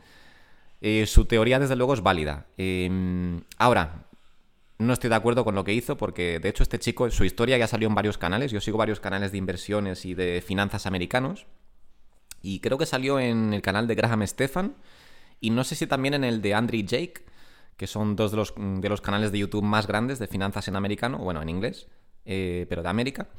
Eh, 0.80 1.06
su 1.08 1.26
teoría, 1.26 1.60
desde 1.60 1.76
luego, 1.76 1.96
es 1.96 2.02
válida. 2.02 2.46
Em, 2.56 3.42
ahora, 3.58 4.06
no 4.80 4.94
estoy 4.94 5.10
de 5.10 5.16
acuerdo 5.16 5.46
con 5.46 5.56
lo 5.56 5.64
que 5.64 5.74
hizo 5.74 5.98
porque, 5.98 6.40
de 6.40 6.50
hecho, 6.50 6.64
este 6.64 6.80
chico, 6.80 7.10
su 7.12 7.24
historia 7.26 7.58
ya 7.58 7.68
salió 7.68 7.88
en 7.88 7.96
varios 7.96 8.18
canales. 8.18 8.52
Yo 8.52 8.60
sigo 8.60 8.78
varios 8.78 9.00
canales 9.00 9.32
de 9.32 9.38
inversiones 9.38 10.06
y 10.06 10.16
de 10.16 10.42
finanzas 10.46 10.86
americanos. 10.86 11.46
Y 12.42 12.60
creo 12.62 12.78
que 12.78 12.86
salió 12.86 13.20
en 13.20 13.54
el 13.54 13.62
canal 13.62 13.88
de 13.88 13.96
Graham 13.96 14.26
Stefan. 14.26 14.76
Y 15.40 15.52
no 15.52 15.64
sé 15.64 15.76
si 15.76 15.86
también 15.86 16.16
en 16.16 16.24
el 16.24 16.42
de 16.42 16.54
Andrew 16.54 16.82
Jake 16.82 17.24
que 17.80 17.88
son 17.88 18.18
dos 18.18 18.32
de 18.32 18.38
los, 18.38 18.54
de 18.58 18.90
los 18.90 19.00
canales 19.00 19.32
de 19.32 19.40
YouTube 19.40 19.64
más 19.64 19.88
grandes 19.88 20.20
de 20.20 20.28
finanzas 20.28 20.68
en 20.68 20.76
americano, 20.76 21.18
bueno, 21.20 21.42
en 21.42 21.48
inglés, 21.48 21.88
eh, 22.26 22.66
pero 22.68 22.84
de 22.84 22.90
América. 22.90 23.30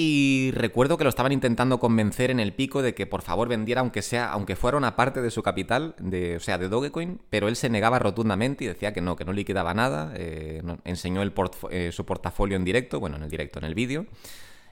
Y 0.00 0.52
recuerdo 0.52 0.96
que 0.96 1.02
lo 1.02 1.10
estaban 1.10 1.32
intentando 1.32 1.80
convencer 1.80 2.30
en 2.30 2.38
el 2.38 2.52
pico 2.52 2.82
de 2.82 2.94
que 2.94 3.08
por 3.08 3.22
favor 3.22 3.48
vendiera 3.48 3.80
aunque 3.80 4.00
sea, 4.00 4.30
aunque 4.30 4.54
fuera 4.54 4.78
una 4.78 4.94
parte 4.94 5.20
de 5.20 5.32
su 5.32 5.42
capital, 5.42 5.96
de, 5.98 6.36
o 6.36 6.40
sea, 6.40 6.56
de 6.56 6.68
Dogecoin, 6.68 7.20
pero 7.30 7.48
él 7.48 7.56
se 7.56 7.68
negaba 7.68 7.98
rotundamente 7.98 8.62
y 8.62 8.68
decía 8.68 8.92
que 8.92 9.00
no, 9.00 9.16
que 9.16 9.24
no 9.24 9.32
liquidaba 9.32 9.74
nada. 9.74 10.12
Eh, 10.14 10.62
enseñó 10.84 11.20
el 11.20 11.32
eh, 11.70 11.90
su 11.90 12.06
portafolio 12.06 12.56
en 12.56 12.64
directo, 12.64 13.00
bueno, 13.00 13.16
en 13.16 13.24
el 13.24 13.28
directo, 13.28 13.58
en 13.58 13.64
el 13.64 13.74
vídeo. 13.74 14.06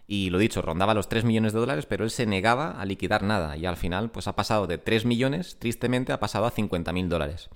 Y 0.06 0.30
lo 0.30 0.38
dicho, 0.38 0.62
rondaba 0.62 0.95
los 0.95 1.09
3 1.09 1.25
millones 1.25 1.52
de 1.52 1.59
dólares, 1.59 1.87
pero 1.87 2.04
él 2.04 2.12
se 2.12 2.25
negaba 2.25 2.80
a 2.80 2.85
liquidar 2.85 3.25
nada. 3.25 3.56
Y 3.56 3.66
al 3.66 3.76
final, 3.76 4.12
pues 4.12 4.28
ha 4.28 4.37
pasado 4.37 4.68
de 4.68 4.78
3 4.78 5.06
millones, 5.06 5.56
tristemente, 5.59 6.12
ha 6.12 6.21
pasado 6.21 6.47
a 6.47 6.52
50 6.52 6.92
mil 6.92 7.09
dólares. 7.09 7.50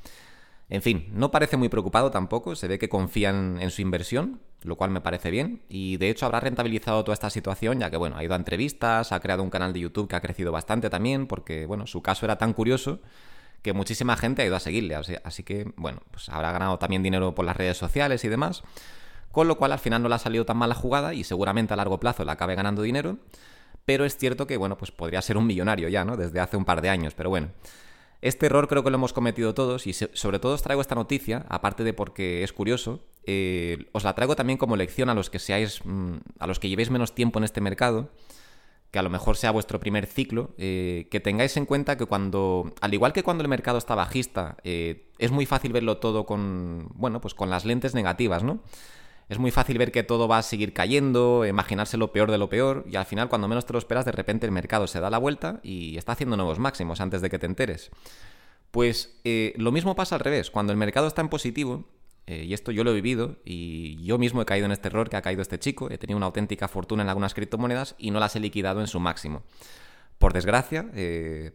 En 0.70 0.82
fin, 0.82 1.08
no 1.12 1.32
parece 1.32 1.56
muy 1.56 1.68
preocupado 1.68 2.12
tampoco, 2.12 2.54
se 2.54 2.68
ve 2.68 2.78
que 2.78 2.88
confían 2.88 3.58
en 3.60 3.72
su 3.72 3.82
inversión, 3.82 4.40
lo 4.62 4.76
cual 4.76 4.90
me 4.90 5.00
parece 5.00 5.32
bien, 5.32 5.62
y 5.68 5.96
de 5.96 6.10
hecho 6.10 6.26
habrá 6.26 6.38
rentabilizado 6.38 7.02
toda 7.02 7.14
esta 7.14 7.28
situación, 7.28 7.80
ya 7.80 7.90
que 7.90 7.96
bueno, 7.96 8.16
ha 8.16 8.22
ido 8.22 8.34
a 8.34 8.36
entrevistas, 8.36 9.10
ha 9.10 9.18
creado 9.18 9.42
un 9.42 9.50
canal 9.50 9.72
de 9.72 9.80
YouTube 9.80 10.08
que 10.08 10.14
ha 10.14 10.20
crecido 10.20 10.52
bastante 10.52 10.88
también, 10.88 11.26
porque 11.26 11.66
bueno, 11.66 11.88
su 11.88 12.02
caso 12.02 12.24
era 12.24 12.38
tan 12.38 12.52
curioso 12.52 13.00
que 13.62 13.72
muchísima 13.72 14.16
gente 14.16 14.42
ha 14.42 14.46
ido 14.46 14.54
a 14.54 14.60
seguirle, 14.60 14.94
así, 14.94 15.42
que 15.42 15.72
bueno, 15.74 16.02
pues 16.12 16.28
habrá 16.28 16.52
ganado 16.52 16.78
también 16.78 17.02
dinero 17.02 17.34
por 17.34 17.44
las 17.44 17.56
redes 17.56 17.76
sociales 17.76 18.24
y 18.24 18.28
demás, 18.28 18.62
con 19.32 19.48
lo 19.48 19.58
cual 19.58 19.72
al 19.72 19.80
final 19.80 20.04
no 20.04 20.08
le 20.08 20.14
ha 20.14 20.18
salido 20.18 20.46
tan 20.46 20.56
mal 20.56 20.68
la 20.68 20.76
jugada 20.76 21.14
y 21.14 21.24
seguramente 21.24 21.74
a 21.74 21.76
largo 21.76 21.98
plazo 21.98 22.24
le 22.24 22.30
acabe 22.30 22.54
ganando 22.54 22.82
dinero, 22.82 23.18
pero 23.84 24.04
es 24.04 24.16
cierto 24.16 24.46
que 24.46 24.56
bueno, 24.56 24.78
pues 24.78 24.92
podría 24.92 25.20
ser 25.20 25.36
un 25.36 25.48
millonario 25.48 25.88
ya, 25.88 26.04
¿no? 26.04 26.16
Desde 26.16 26.38
hace 26.38 26.56
un 26.56 26.64
par 26.64 26.80
de 26.80 26.90
años, 26.90 27.14
pero 27.14 27.28
bueno. 27.28 27.48
Este 28.22 28.46
error 28.46 28.68
creo 28.68 28.84
que 28.84 28.90
lo 28.90 28.96
hemos 28.96 29.12
cometido 29.12 29.54
todos 29.54 29.86
y 29.86 29.92
sobre 29.94 30.38
todo 30.38 30.54
os 30.54 30.62
traigo 30.62 30.82
esta 30.82 30.94
noticia, 30.94 31.46
aparte 31.48 31.84
de 31.84 31.94
porque 31.94 32.42
es 32.42 32.52
curioso, 32.52 33.00
eh, 33.24 33.88
os 33.92 34.04
la 34.04 34.14
traigo 34.14 34.36
también 34.36 34.58
como 34.58 34.76
lección 34.76 35.08
a 35.08 35.14
los 35.14 35.30
que 35.30 35.38
seáis, 35.38 35.80
mm, 35.84 36.16
a 36.38 36.46
los 36.46 36.58
que 36.58 36.68
llevéis 36.68 36.90
menos 36.90 37.14
tiempo 37.14 37.38
en 37.38 37.44
este 37.44 37.60
mercado, 37.62 38.10
que 38.90 38.98
a 38.98 39.02
lo 39.02 39.10
mejor 39.10 39.36
sea 39.36 39.52
vuestro 39.52 39.80
primer 39.80 40.06
ciclo, 40.06 40.50
eh, 40.58 41.06
que 41.10 41.20
tengáis 41.20 41.56
en 41.56 41.64
cuenta 41.64 41.96
que 41.96 42.06
cuando, 42.06 42.74
al 42.80 42.92
igual 42.92 43.12
que 43.12 43.22
cuando 43.22 43.42
el 43.42 43.48
mercado 43.48 43.78
está 43.78 43.94
bajista, 43.94 44.56
eh, 44.64 45.10
es 45.18 45.30
muy 45.30 45.46
fácil 45.46 45.72
verlo 45.72 45.98
todo 45.98 46.26
con, 46.26 46.88
bueno, 46.94 47.20
pues 47.20 47.34
con 47.34 47.50
las 47.50 47.64
lentes 47.64 47.94
negativas, 47.94 48.42
¿no? 48.42 48.60
Es 49.30 49.38
muy 49.38 49.52
fácil 49.52 49.78
ver 49.78 49.92
que 49.92 50.02
todo 50.02 50.26
va 50.26 50.38
a 50.38 50.42
seguir 50.42 50.72
cayendo, 50.72 51.46
imaginarse 51.46 51.96
lo 51.96 52.10
peor 52.10 52.32
de 52.32 52.36
lo 52.36 52.48
peor, 52.48 52.84
y 52.90 52.96
al 52.96 53.06
final, 53.06 53.28
cuando 53.28 53.46
menos 53.46 53.64
te 53.64 53.72
lo 53.72 53.78
esperas, 53.78 54.04
de 54.04 54.10
repente 54.10 54.44
el 54.44 54.50
mercado 54.50 54.88
se 54.88 54.98
da 54.98 55.08
la 55.08 55.18
vuelta 55.18 55.60
y 55.62 55.96
está 55.96 56.12
haciendo 56.12 56.36
nuevos 56.36 56.58
máximos 56.58 57.00
antes 57.00 57.22
de 57.22 57.30
que 57.30 57.38
te 57.38 57.46
enteres. 57.46 57.92
Pues 58.72 59.20
eh, 59.22 59.54
lo 59.56 59.70
mismo 59.70 59.94
pasa 59.94 60.16
al 60.16 60.20
revés. 60.20 60.50
Cuando 60.50 60.72
el 60.72 60.78
mercado 60.78 61.06
está 61.06 61.22
en 61.22 61.28
positivo, 61.28 61.84
eh, 62.26 62.42
y 62.44 62.54
esto 62.54 62.72
yo 62.72 62.82
lo 62.82 62.90
he 62.90 62.94
vivido, 62.94 63.36
y 63.44 64.02
yo 64.02 64.18
mismo 64.18 64.42
he 64.42 64.46
caído 64.46 64.66
en 64.66 64.72
este 64.72 64.88
error 64.88 65.08
que 65.08 65.16
ha 65.16 65.22
caído 65.22 65.42
este 65.42 65.60
chico, 65.60 65.88
he 65.92 65.98
tenido 65.98 66.16
una 66.16 66.26
auténtica 66.26 66.66
fortuna 66.66 67.04
en 67.04 67.08
algunas 67.08 67.32
criptomonedas 67.32 67.94
y 67.98 68.10
no 68.10 68.18
las 68.18 68.34
he 68.34 68.40
liquidado 68.40 68.80
en 68.80 68.88
su 68.88 68.98
máximo. 68.98 69.44
Por 70.18 70.32
desgracia, 70.32 70.90
eh, 70.94 71.52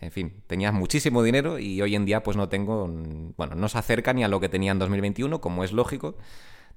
en 0.00 0.10
fin, 0.10 0.42
tenía 0.48 0.72
muchísimo 0.72 1.22
dinero 1.22 1.60
y 1.60 1.80
hoy 1.82 1.94
en 1.94 2.04
día 2.04 2.24
pues 2.24 2.36
no 2.36 2.48
tengo, 2.48 2.88
bueno, 3.36 3.54
no 3.54 3.68
se 3.68 3.78
acerca 3.78 4.12
ni 4.12 4.24
a 4.24 4.28
lo 4.28 4.40
que 4.40 4.48
tenía 4.48 4.72
en 4.72 4.80
2021, 4.80 5.40
como 5.40 5.62
es 5.62 5.70
lógico. 5.70 6.16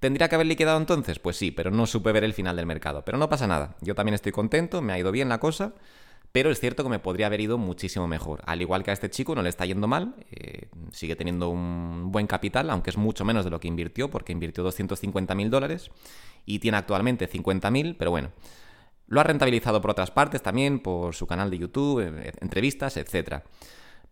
¿Tendría 0.03 0.27
que 0.27 0.35
haber 0.35 0.47
liquidado 0.47 0.77
entonces? 0.77 1.17
Pues 1.17 1.37
sí, 1.37 1.51
pero 1.51 1.71
no 1.71 1.87
supe 1.87 2.11
ver 2.11 2.25
el 2.25 2.33
final 2.33 2.57
del 2.57 2.65
mercado. 2.65 3.05
Pero 3.05 3.17
no 3.17 3.29
pasa 3.29 3.47
nada. 3.47 3.77
Yo 3.79 3.95
también 3.95 4.15
estoy 4.15 4.33
contento, 4.33 4.81
me 4.81 4.91
ha 4.91 4.99
ido 4.99 5.13
bien 5.13 5.29
la 5.29 5.39
cosa. 5.39 5.75
Pero 6.33 6.51
es 6.51 6.59
cierto 6.59 6.83
que 6.83 6.89
me 6.89 6.99
podría 6.99 7.27
haber 7.27 7.39
ido 7.39 7.57
muchísimo 7.57 8.05
mejor. 8.05 8.41
Al 8.45 8.61
igual 8.61 8.83
que 8.83 8.91
a 8.91 8.93
este 8.93 9.09
chico 9.09 9.33
no 9.33 9.41
le 9.41 9.47
está 9.47 9.65
yendo 9.65 9.87
mal, 9.87 10.15
eh, 10.31 10.67
sigue 10.91 11.15
teniendo 11.15 11.47
un 11.47 12.11
buen 12.11 12.27
capital, 12.27 12.69
aunque 12.69 12.89
es 12.89 12.97
mucho 12.97 13.23
menos 13.23 13.45
de 13.45 13.51
lo 13.51 13.61
que 13.61 13.69
invirtió, 13.69 14.09
porque 14.09 14.33
invirtió 14.33 14.61
250 14.65 15.35
mil 15.35 15.49
dólares 15.49 15.89
y 16.45 16.59
tiene 16.59 16.75
actualmente 16.79 17.25
50 17.25 17.71
mil, 17.71 17.95
pero 17.95 18.11
bueno. 18.11 18.33
Lo 19.07 19.21
ha 19.21 19.23
rentabilizado 19.23 19.79
por 19.79 19.91
otras 19.91 20.11
partes 20.11 20.41
también, 20.41 20.81
por 20.81 21.15
su 21.15 21.27
canal 21.27 21.49
de 21.49 21.59
YouTube, 21.59 22.01
eh, 22.01 22.33
entrevistas, 22.41 22.97
etcétera. 22.97 23.45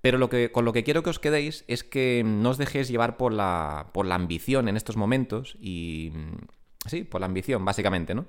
Pero 0.01 0.17
lo 0.17 0.29
que, 0.29 0.51
con 0.51 0.65
lo 0.65 0.73
que 0.73 0.83
quiero 0.83 1.03
que 1.03 1.11
os 1.11 1.19
quedéis 1.19 1.63
es 1.67 1.83
que 1.83 2.23
no 2.25 2.49
os 2.49 2.57
dejéis 2.57 2.87
llevar 2.87 3.17
por 3.17 3.31
la, 3.31 3.89
por 3.93 4.05
la 4.05 4.15
ambición 4.15 4.67
en 4.67 4.77
estos 4.77 4.97
momentos 4.97 5.55
y... 5.61 6.11
Sí, 6.87 7.03
por 7.03 7.21
la 7.21 7.27
ambición, 7.27 7.63
básicamente, 7.63 8.15
¿no? 8.15 8.25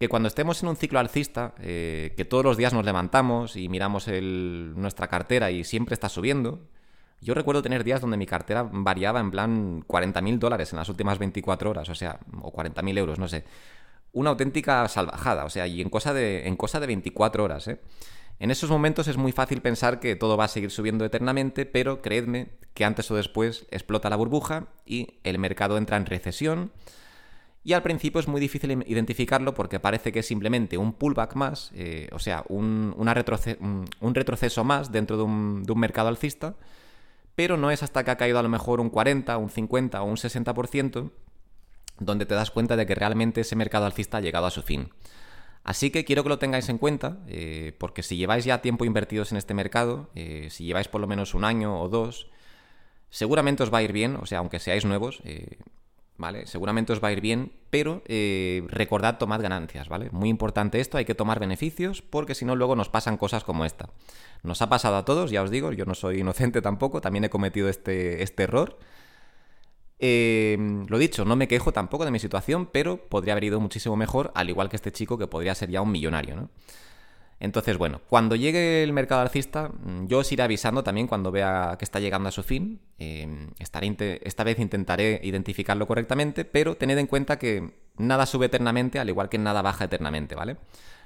Que 0.00 0.08
cuando 0.08 0.26
estemos 0.26 0.60
en 0.62 0.68
un 0.68 0.76
ciclo 0.76 0.98
alcista, 0.98 1.54
eh, 1.60 2.12
que 2.16 2.24
todos 2.24 2.44
los 2.44 2.56
días 2.56 2.72
nos 2.72 2.84
levantamos 2.84 3.54
y 3.54 3.68
miramos 3.68 4.08
nuestra 4.08 5.06
cartera 5.06 5.52
y 5.52 5.62
siempre 5.62 5.94
está 5.94 6.08
subiendo. 6.08 6.66
Yo 7.20 7.34
recuerdo 7.34 7.62
tener 7.62 7.84
días 7.84 8.00
donde 8.00 8.16
mi 8.16 8.26
cartera 8.26 8.68
variaba 8.70 9.20
en 9.20 9.30
plan 9.30 9.82
40.000 9.82 10.38
dólares 10.38 10.72
en 10.72 10.78
las 10.78 10.88
últimas 10.88 11.18
24 11.20 11.70
horas, 11.70 11.88
o 11.88 11.94
sea, 11.94 12.18
o 12.42 12.52
40.000 12.52 12.98
euros, 12.98 13.18
no 13.20 13.28
sé. 13.28 13.44
Una 14.12 14.30
auténtica 14.30 14.86
salvajada, 14.88 15.44
o 15.44 15.50
sea, 15.50 15.68
y 15.68 15.80
en 15.80 15.90
cosa 15.90 16.12
de, 16.12 16.48
en 16.48 16.56
cosa 16.56 16.80
de 16.80 16.88
24 16.88 17.44
horas, 17.44 17.68
¿eh? 17.68 17.80
En 18.38 18.50
esos 18.50 18.70
momentos 18.70 19.08
es 19.08 19.16
muy 19.16 19.32
fácil 19.32 19.62
pensar 19.62 20.00
que 20.00 20.16
todo 20.16 20.36
va 20.36 20.44
a 20.44 20.48
seguir 20.48 20.70
subiendo 20.70 21.04
eternamente, 21.04 21.66
pero 21.66 22.02
creedme 22.02 22.48
que 22.74 22.84
antes 22.84 23.10
o 23.10 23.16
después 23.16 23.66
explota 23.70 24.10
la 24.10 24.16
burbuja 24.16 24.66
y 24.84 25.20
el 25.22 25.38
mercado 25.38 25.78
entra 25.78 25.96
en 25.96 26.06
recesión. 26.06 26.72
Y 27.62 27.72
al 27.72 27.82
principio 27.82 28.20
es 28.20 28.28
muy 28.28 28.40
difícil 28.40 28.84
identificarlo 28.86 29.54
porque 29.54 29.80
parece 29.80 30.12
que 30.12 30.18
es 30.18 30.26
simplemente 30.26 30.76
un 30.76 30.92
pullback 30.92 31.34
más, 31.34 31.70
eh, 31.74 32.08
o 32.12 32.18
sea, 32.18 32.44
un, 32.48 32.94
retroceso 33.00 34.64
más 34.64 34.92
dentro 34.92 35.16
de 35.16 35.22
un, 35.22 35.62
de 35.62 35.72
un, 35.72 35.78
mercado 35.78 36.08
alcista, 36.08 36.56
pero 37.34 37.56
no 37.56 37.70
es 37.70 37.82
hasta 37.82 38.04
que 38.04 38.10
ha 38.10 38.16
caído 38.16 38.38
a 38.38 38.42
lo 38.42 38.50
mejor 38.50 38.80
un 38.80 38.90
40, 38.90 39.38
un 39.38 39.48
50 39.48 40.02
o 40.02 40.04
un 40.04 40.16
60% 40.16 41.10
donde 41.98 42.26
te 42.26 42.34
das 42.34 42.50
cuenta 42.50 42.76
de 42.76 42.84
que 42.84 42.94
realmente 42.94 43.40
ese 43.40 43.56
mercado 43.56 43.86
alcista 43.86 44.18
ha 44.18 44.20
llegado 44.20 44.46
a 44.46 44.50
su 44.50 44.62
fin. 44.62 44.90
Así 45.64 45.90
que 45.90 46.04
quiero 46.04 46.22
que 46.22 46.28
lo 46.28 46.38
tengáis 46.38 46.68
en 46.68 46.76
cuenta, 46.76 47.16
eh, 47.26 47.74
porque 47.78 48.02
si 48.02 48.18
lleváis 48.18 48.44
ya 48.44 48.60
tiempo 48.60 48.84
invertidos 48.84 49.32
en 49.32 49.38
este 49.38 49.54
mercado, 49.54 50.10
eh, 50.14 50.48
si 50.50 50.64
lleváis 50.64 50.88
por 50.88 51.00
lo 51.00 51.06
menos 51.06 51.32
un 51.32 51.42
año 51.44 51.80
o 51.80 51.88
dos, 51.88 52.28
seguramente 53.08 53.62
os 53.62 53.72
va 53.72 53.78
a 53.78 53.82
ir 53.82 53.92
bien, 53.92 54.16
o 54.16 54.26
sea, 54.26 54.40
aunque 54.40 54.60
seáis 54.60 54.84
nuevos, 54.84 55.22
eh, 55.24 55.56
¿vale? 56.18 56.46
Seguramente 56.46 56.92
os 56.92 57.02
va 57.02 57.08
a 57.08 57.12
ir 57.12 57.22
bien, 57.22 57.50
pero 57.70 58.02
recordad, 58.68 59.16
tomad 59.16 59.40
ganancias, 59.40 59.88
¿vale? 59.88 60.10
Muy 60.12 60.28
importante 60.28 60.80
esto, 60.80 60.98
hay 60.98 61.06
que 61.06 61.14
tomar 61.14 61.40
beneficios, 61.40 62.02
porque 62.02 62.34
si 62.34 62.44
no 62.44 62.56
luego 62.56 62.76
nos 62.76 62.90
pasan 62.90 63.16
cosas 63.16 63.42
como 63.42 63.64
esta. 63.64 63.88
Nos 64.42 64.60
ha 64.60 64.68
pasado 64.68 64.96
a 64.96 65.06
todos, 65.06 65.30
ya 65.30 65.42
os 65.42 65.50
digo, 65.50 65.72
yo 65.72 65.86
no 65.86 65.94
soy 65.94 66.20
inocente 66.20 66.60
tampoco, 66.60 67.00
también 67.00 67.24
he 67.24 67.30
cometido 67.30 67.70
este, 67.70 68.22
este 68.22 68.42
error. 68.42 68.78
Eh, 70.06 70.58
lo 70.86 70.98
dicho, 70.98 71.24
no 71.24 71.34
me 71.34 71.48
quejo 71.48 71.72
tampoco 71.72 72.04
de 72.04 72.10
mi 72.10 72.18
situación, 72.18 72.66
pero 72.70 72.98
podría 72.98 73.32
haber 73.32 73.44
ido 73.44 73.58
muchísimo 73.58 73.96
mejor, 73.96 74.32
al 74.34 74.50
igual 74.50 74.68
que 74.68 74.76
este 74.76 74.92
chico 74.92 75.16
que 75.16 75.26
podría 75.26 75.54
ser 75.54 75.70
ya 75.70 75.80
un 75.80 75.90
millonario, 75.90 76.36
¿no? 76.36 76.50
Entonces, 77.40 77.78
bueno, 77.78 78.02
cuando 78.10 78.36
llegue 78.36 78.82
el 78.82 78.92
mercado 78.92 79.22
alcista, 79.22 79.70
mm, 79.70 80.06
yo 80.06 80.18
os 80.18 80.30
iré 80.30 80.42
avisando 80.42 80.84
también 80.84 81.06
cuando 81.06 81.30
vea 81.30 81.76
que 81.78 81.86
está 81.86 82.00
llegando 82.00 82.28
a 82.28 82.32
su 82.32 82.42
fin. 82.42 82.80
Eh, 82.98 83.48
esta 83.58 84.44
vez 84.44 84.58
intentaré 84.58 85.20
identificarlo 85.22 85.86
correctamente, 85.86 86.44
pero 86.44 86.76
tened 86.76 86.98
en 86.98 87.06
cuenta 87.06 87.38
que 87.38 87.72
nada 87.96 88.26
sube 88.26 88.46
eternamente, 88.46 88.98
al 88.98 89.08
igual 89.08 89.30
que 89.30 89.38
nada 89.38 89.62
baja 89.62 89.86
eternamente, 89.86 90.34
¿vale? 90.34 90.58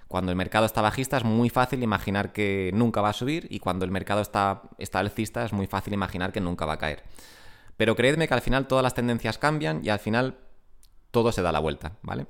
Cuando 0.09 0.33
el 0.33 0.37
mercado 0.37 0.67
está 0.67 0.83
bajista 0.83 1.19
es 1.19 1.25
muy 1.25 1.51
fácil 1.51 1.85
imaginar 1.85 2.33
que 2.33 2.73
nunca 2.75 3.01
va 3.01 3.11
a 3.11 3.13
subir 3.13 3.47
y 3.49 3.61
cuando 3.61 3.85
el 3.85 3.93
mercado 3.93 4.23
está, 4.23 4.63
está 4.79 4.99
alcista 4.99 5.45
es 5.45 5.53
muy 5.53 5.69
fácil 5.69 5.95
imaginar 5.95 6.33
que 6.33 6.41
nunca 6.41 6.67
va 6.67 6.73
a 6.73 6.79
caer. 6.79 7.05
Pero 7.79 7.97
creedme 7.97 8.29
que 8.29 8.35
al 8.35 8.43
final 8.43 8.67
todas 8.67 8.83
las 8.83 8.93
tendencias 8.93 9.39
cambian 9.39 9.81
y 9.83 9.89
al 9.89 10.01
final 10.01 10.37
todo 11.11 11.33
se 11.33 11.41
da 11.41 11.53
la 11.53 11.61
vuelta, 11.61 11.93
¿vale? 12.03 12.27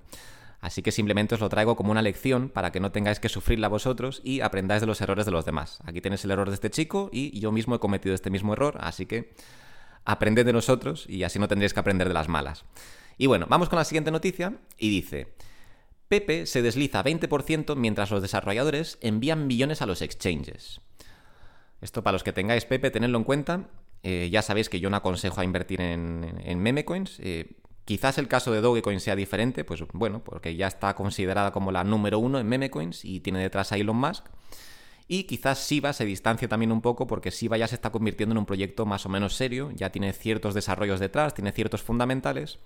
Así 0.60 0.82
que 0.82 0.92
simplemente 0.92 1.34
os 1.34 1.40
lo 1.40 1.48
traigo 1.48 1.74
como 1.74 1.90
una 1.90 2.02
lección 2.02 2.48
para 2.48 2.70
que 2.70 2.80
no 2.80 2.92
tengáis 2.92 3.18
que 3.18 3.28
sufrirla 3.28 3.68
vosotros 3.68 4.20
y 4.24 4.40
aprendáis 4.40 4.80
de 4.80 4.86
los 4.86 5.00
errores 5.00 5.24
de 5.24 5.32
los 5.32 5.44
demás. 5.44 5.80
Aquí 5.84 6.00
tenéis 6.00 6.24
el 6.24 6.30
error 6.32 6.48
de 6.48 6.54
este 6.54 6.70
chico 6.70 7.10
y 7.12 7.38
yo 7.40 7.50
mismo 7.50 7.74
he 7.74 7.80
cometido 7.80 8.14
este 8.14 8.30
mismo 8.30 8.52
error, 8.52 8.76
así 8.80 9.06
que 9.06 9.34
aprended 10.04 10.44
de 10.44 10.52
nosotros 10.52 11.06
y 11.08 11.22
así 11.22 11.38
no 11.38 11.48
tendréis 11.48 11.74
que 11.74 11.80
aprender 11.80 12.08
de 12.08 12.14
las 12.14 12.28
malas. 12.28 12.64
Y 13.16 13.26
bueno, 13.26 13.46
vamos 13.48 13.68
con 13.68 13.78
la 13.78 13.84
siguiente 13.84 14.10
noticia 14.10 14.54
y 14.76 14.90
dice, 14.90 15.32
Pepe 16.08 16.46
se 16.46 16.62
desliza 16.62 17.04
20% 17.04 17.76
mientras 17.76 18.10
los 18.10 18.22
desarrolladores 18.22 18.98
envían 19.00 19.46
millones 19.46 19.80
a 19.80 19.86
los 19.86 20.02
exchanges. 20.02 20.80
Esto 21.80 22.02
para 22.02 22.14
los 22.14 22.24
que 22.24 22.32
tengáis 22.32 22.64
Pepe, 22.64 22.90
tenedlo 22.90 23.18
en 23.18 23.24
cuenta. 23.24 23.68
Eh, 24.02 24.28
ya 24.30 24.42
sabéis 24.42 24.68
que 24.68 24.80
yo 24.80 24.90
no 24.90 24.96
aconsejo 24.96 25.40
a 25.40 25.44
invertir 25.44 25.80
en, 25.80 26.40
en 26.44 26.58
memecoins. 26.60 27.18
Eh, 27.20 27.56
quizás 27.84 28.18
el 28.18 28.28
caso 28.28 28.52
de 28.52 28.60
Dogecoin 28.60 29.00
sea 29.00 29.16
diferente, 29.16 29.64
pues 29.64 29.82
bueno, 29.92 30.22
porque 30.22 30.54
ya 30.56 30.66
está 30.66 30.94
considerada 30.94 31.52
como 31.52 31.72
la 31.72 31.84
número 31.84 32.18
uno 32.18 32.38
en 32.38 32.48
memecoins 32.48 33.04
y 33.04 33.20
tiene 33.20 33.40
detrás 33.40 33.72
a 33.72 33.76
Elon 33.76 33.96
Musk. 33.96 34.26
Y 35.10 35.24
quizás 35.24 35.58
Siva 35.58 35.94
se 35.94 36.04
distancie 36.04 36.48
también 36.48 36.70
un 36.70 36.82
poco 36.82 37.06
porque 37.06 37.30
Siva 37.30 37.56
ya 37.56 37.66
se 37.66 37.74
está 37.74 37.90
convirtiendo 37.90 38.34
en 38.34 38.38
un 38.38 38.46
proyecto 38.46 38.84
más 38.84 39.06
o 39.06 39.08
menos 39.08 39.34
serio, 39.34 39.70
ya 39.74 39.90
tiene 39.90 40.12
ciertos 40.12 40.52
desarrollos 40.52 41.00
detrás, 41.00 41.32
tiene 41.32 41.50
ciertos 41.50 41.82
fundamentales. 41.82 42.58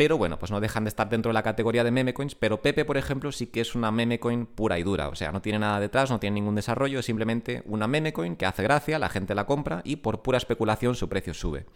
Pero 0.00 0.16
bueno, 0.16 0.38
pues 0.38 0.50
no 0.50 0.60
dejan 0.60 0.84
de 0.84 0.88
estar 0.88 1.10
dentro 1.10 1.28
de 1.28 1.34
la 1.34 1.42
categoría 1.42 1.84
de 1.84 1.90
memecoins. 1.90 2.34
Pero 2.34 2.62
Pepe, 2.62 2.86
por 2.86 2.96
ejemplo, 2.96 3.32
sí 3.32 3.48
que 3.48 3.60
es 3.60 3.74
una 3.74 3.90
memecoin 3.90 4.46
pura 4.46 4.78
y 4.78 4.82
dura. 4.82 5.10
O 5.10 5.14
sea, 5.14 5.30
no 5.30 5.42
tiene 5.42 5.58
nada 5.58 5.78
detrás, 5.78 6.10
no 6.10 6.18
tiene 6.18 6.36
ningún 6.36 6.54
desarrollo, 6.54 7.00
es 7.00 7.04
simplemente 7.04 7.62
una 7.66 7.86
memecoin 7.86 8.34
que 8.36 8.46
hace 8.46 8.62
gracia, 8.62 8.98
la 8.98 9.10
gente 9.10 9.34
la 9.34 9.44
compra 9.44 9.82
y 9.84 9.96
por 9.96 10.22
pura 10.22 10.38
especulación 10.38 10.94
su 10.94 11.10
precio 11.10 11.34
sube. 11.34 11.66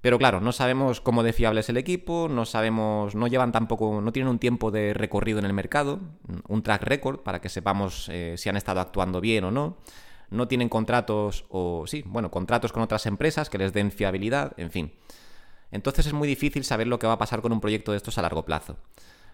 Pero 0.00 0.18
claro, 0.18 0.40
no 0.40 0.50
sabemos 0.50 1.00
cómo 1.00 1.22
de 1.22 1.32
fiable 1.32 1.60
es 1.60 1.68
el 1.68 1.76
equipo, 1.76 2.26
no 2.28 2.44
sabemos, 2.46 3.14
no 3.14 3.28
llevan 3.28 3.52
tampoco, 3.52 4.00
no 4.00 4.10
tienen 4.10 4.28
un 4.28 4.40
tiempo 4.40 4.72
de 4.72 4.92
recorrido 4.92 5.38
en 5.38 5.44
el 5.44 5.52
mercado, 5.52 6.00
un 6.48 6.64
track 6.64 6.82
record 6.82 7.20
para 7.20 7.40
que 7.40 7.48
sepamos 7.48 8.08
eh, 8.08 8.34
si 8.38 8.48
han 8.48 8.56
estado 8.56 8.80
actuando 8.80 9.20
bien 9.20 9.44
o 9.44 9.52
no. 9.52 9.76
No 10.30 10.48
tienen 10.48 10.68
contratos 10.68 11.44
o 11.48 11.84
sí, 11.86 12.02
bueno, 12.06 12.32
contratos 12.32 12.72
con 12.72 12.82
otras 12.82 13.06
empresas 13.06 13.48
que 13.48 13.58
les 13.58 13.72
den 13.72 13.92
fiabilidad, 13.92 14.52
en 14.56 14.72
fin. 14.72 14.92
Entonces 15.70 16.06
es 16.06 16.12
muy 16.12 16.26
difícil 16.26 16.64
saber 16.64 16.86
lo 16.86 16.98
que 16.98 17.06
va 17.06 17.14
a 17.14 17.18
pasar 17.18 17.42
con 17.42 17.52
un 17.52 17.60
proyecto 17.60 17.92
de 17.92 17.96
estos 17.96 18.18
a 18.18 18.22
largo 18.22 18.44
plazo. 18.44 18.76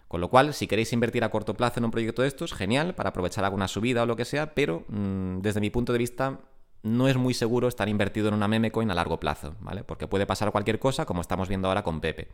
Con 0.07 0.21
lo 0.21 0.29
cual, 0.29 0.53
si 0.53 0.67
queréis 0.67 0.93
invertir 0.93 1.23
a 1.23 1.29
corto 1.29 1.55
plazo 1.55 1.79
en 1.79 1.85
un 1.85 1.91
proyecto 1.91 2.21
de 2.21 2.29
estos, 2.29 2.53
genial, 2.53 2.95
para 2.95 3.09
aprovechar 3.09 3.43
alguna 3.43 3.67
subida 3.67 4.03
o 4.03 4.05
lo 4.05 4.15
que 4.15 4.25
sea, 4.25 4.53
pero 4.53 4.85
mm, 4.87 5.39
desde 5.39 5.59
mi 5.59 5.69
punto 5.69 5.91
de 5.91 5.99
vista 5.99 6.39
no 6.83 7.07
es 7.09 7.17
muy 7.17 7.33
seguro 7.33 7.67
estar 7.67 7.89
invertido 7.89 8.29
en 8.29 8.33
una 8.33 8.47
meme 8.47 8.71
coin 8.71 8.89
a 8.89 8.95
largo 8.95 9.19
plazo, 9.19 9.55
¿vale? 9.59 9.83
Porque 9.83 10.07
puede 10.07 10.25
pasar 10.25 10.51
cualquier 10.51 10.79
cosa, 10.79 11.05
como 11.05 11.21
estamos 11.21 11.49
viendo 11.49 11.67
ahora 11.67 11.83
con 11.83 11.99
Pepe. 11.99 12.29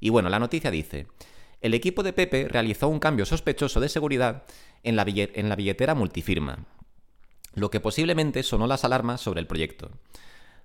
Y 0.00 0.08
bueno, 0.08 0.30
la 0.30 0.38
noticia 0.38 0.70
dice, 0.70 1.06
el 1.60 1.74
equipo 1.74 2.02
de 2.02 2.14
Pepe 2.14 2.48
realizó 2.48 2.88
un 2.88 2.98
cambio 2.98 3.26
sospechoso 3.26 3.80
de 3.80 3.90
seguridad 3.90 4.44
en 4.82 4.96
la, 4.96 5.04
en 5.06 5.48
la 5.50 5.56
billetera 5.56 5.94
multifirma, 5.94 6.64
lo 7.54 7.70
que 7.70 7.80
posiblemente 7.80 8.42
sonó 8.42 8.66
las 8.66 8.84
alarmas 8.84 9.20
sobre 9.20 9.40
el 9.40 9.46
proyecto 9.46 9.90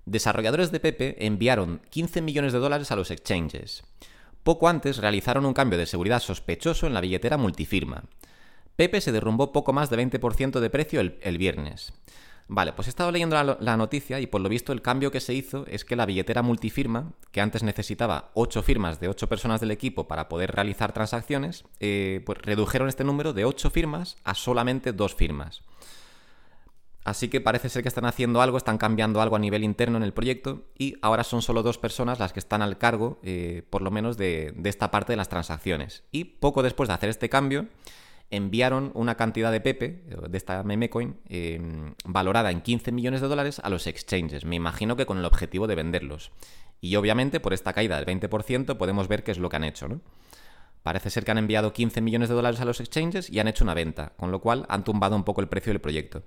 desarrolladores 0.06 0.72
de 0.72 0.80
Pepe 0.80 1.26
enviaron 1.26 1.80
15 1.90 2.22
millones 2.22 2.52
de 2.52 2.58
dólares 2.58 2.90
a 2.90 2.96
los 2.96 3.10
exchanges. 3.10 3.84
Poco 4.42 4.68
antes 4.68 4.98
realizaron 4.98 5.46
un 5.46 5.54
cambio 5.54 5.78
de 5.78 5.86
seguridad 5.86 6.20
sospechoso 6.20 6.86
en 6.86 6.94
la 6.94 7.00
billetera 7.00 7.36
multifirma. 7.36 8.04
Pepe 8.76 9.00
se 9.00 9.12
derrumbó 9.12 9.52
poco 9.52 9.72
más 9.72 9.90
de 9.90 9.98
20% 9.98 10.58
de 10.58 10.70
precio 10.70 11.00
el, 11.00 11.38
viernes. 11.38 11.92
Vale, 12.48 12.72
pues 12.72 12.88
he 12.88 12.90
estado 12.90 13.12
leyendo 13.12 13.40
la, 13.42 13.76
noticia 13.76 14.18
y 14.18 14.26
por 14.26 14.40
lo 14.40 14.48
visto 14.48 14.72
el 14.72 14.82
cambio 14.82 15.12
que 15.12 15.20
se 15.20 15.34
hizo 15.34 15.64
es 15.68 15.84
que 15.84 15.94
la 15.94 16.06
billetera 16.06 16.42
multifirma, 16.42 17.12
que 17.30 17.40
antes 17.40 17.62
necesitaba 17.62 18.30
8 18.34 18.62
firmas 18.62 18.98
de 18.98 19.08
8 19.08 19.28
personas 19.28 19.60
del 19.60 19.70
equipo 19.70 20.08
para 20.08 20.28
poder 20.28 20.50
realizar 20.52 20.92
transacciones, 20.92 21.64
eh, 21.80 22.22
pues 22.26 22.38
redujeron 22.42 22.88
este 22.88 23.04
número 23.04 23.32
de 23.32 23.44
8 23.44 23.70
firmas 23.70 24.16
a 24.24 24.34
solamente 24.34 24.92
2 24.92 25.14
firmas. 25.14 25.62
Así 27.04 27.28
que 27.28 27.40
parece 27.40 27.68
ser 27.68 27.82
que 27.82 27.88
están 27.88 28.04
haciendo 28.04 28.40
algo, 28.42 28.56
están 28.56 28.78
cambiando 28.78 29.20
algo 29.20 29.34
a 29.34 29.40
nivel 29.40 29.64
interno 29.64 29.96
en 29.96 30.04
el 30.04 30.12
proyecto 30.12 30.66
y 30.78 30.96
ahora 31.02 31.24
son 31.24 31.42
solo 31.42 31.62
dos 31.62 31.78
personas 31.78 32.20
las 32.20 32.32
que 32.32 32.38
están 32.38 32.62
al 32.62 32.78
cargo, 32.78 33.18
eh, 33.24 33.64
por 33.70 33.82
lo 33.82 33.90
menos, 33.90 34.16
de, 34.16 34.54
esta 34.64 34.90
parte 34.92 35.12
de 35.12 35.16
las 35.16 35.28
transacciones. 35.28 36.04
Y 36.12 36.24
poco 36.24 36.62
después 36.62 36.88
de 36.88 36.94
hacer 36.94 37.08
este 37.08 37.28
cambio, 37.28 37.66
enviaron 38.30 38.92
una 38.94 39.16
cantidad 39.16 39.50
de 39.50 39.60
Pepe, 39.60 40.04
de 40.28 40.38
esta 40.38 40.62
meme 40.62 40.90
coin, 40.90 41.16
em, 41.28 41.94
valorada 42.04 42.52
en 42.52 42.60
15 42.60 42.92
millones 42.92 43.20
de 43.20 43.28
dólares 43.28 43.60
a 43.62 43.68
los 43.68 43.86
exchanges. 43.88 44.44
Me 44.44 44.56
imagino 44.56 44.96
que 44.96 45.04
con 45.04 45.18
el 45.18 45.24
objetivo 45.24 45.66
de 45.66 45.74
venderlos. 45.74 46.30
Y 46.80 46.96
obviamente 46.96 47.40
por 47.40 47.52
esta 47.52 47.72
caída 47.72 47.96
del 47.96 48.06
20% 48.06 48.78
podemos 48.78 49.08
ver 49.08 49.24
qué 49.24 49.32
es 49.32 49.38
lo 49.38 49.48
que 49.48 49.56
han 49.56 49.64
hecho. 49.64 50.00
Parece 50.82 51.10
ser 51.10 51.24
que 51.24 51.30
han 51.32 51.38
enviado 51.38 51.72
15 51.72 52.00
millones 52.00 52.28
de 52.28 52.34
dólares 52.34 52.60
a 52.60 52.64
los 52.64 52.80
exchanges 52.80 53.28
y 53.28 53.40
han 53.40 53.48
hecho 53.48 53.64
una 53.64 53.74
venta, 53.74 54.14
con 54.16 54.30
lo 54.30 54.40
cual 54.40 54.66
han 54.68 54.84
tumbado 54.84 55.14
un 55.14 55.24
poco 55.24 55.40
el 55.40 55.48
precio 55.48 55.72
del 55.72 55.80
proyecto. 55.80 56.22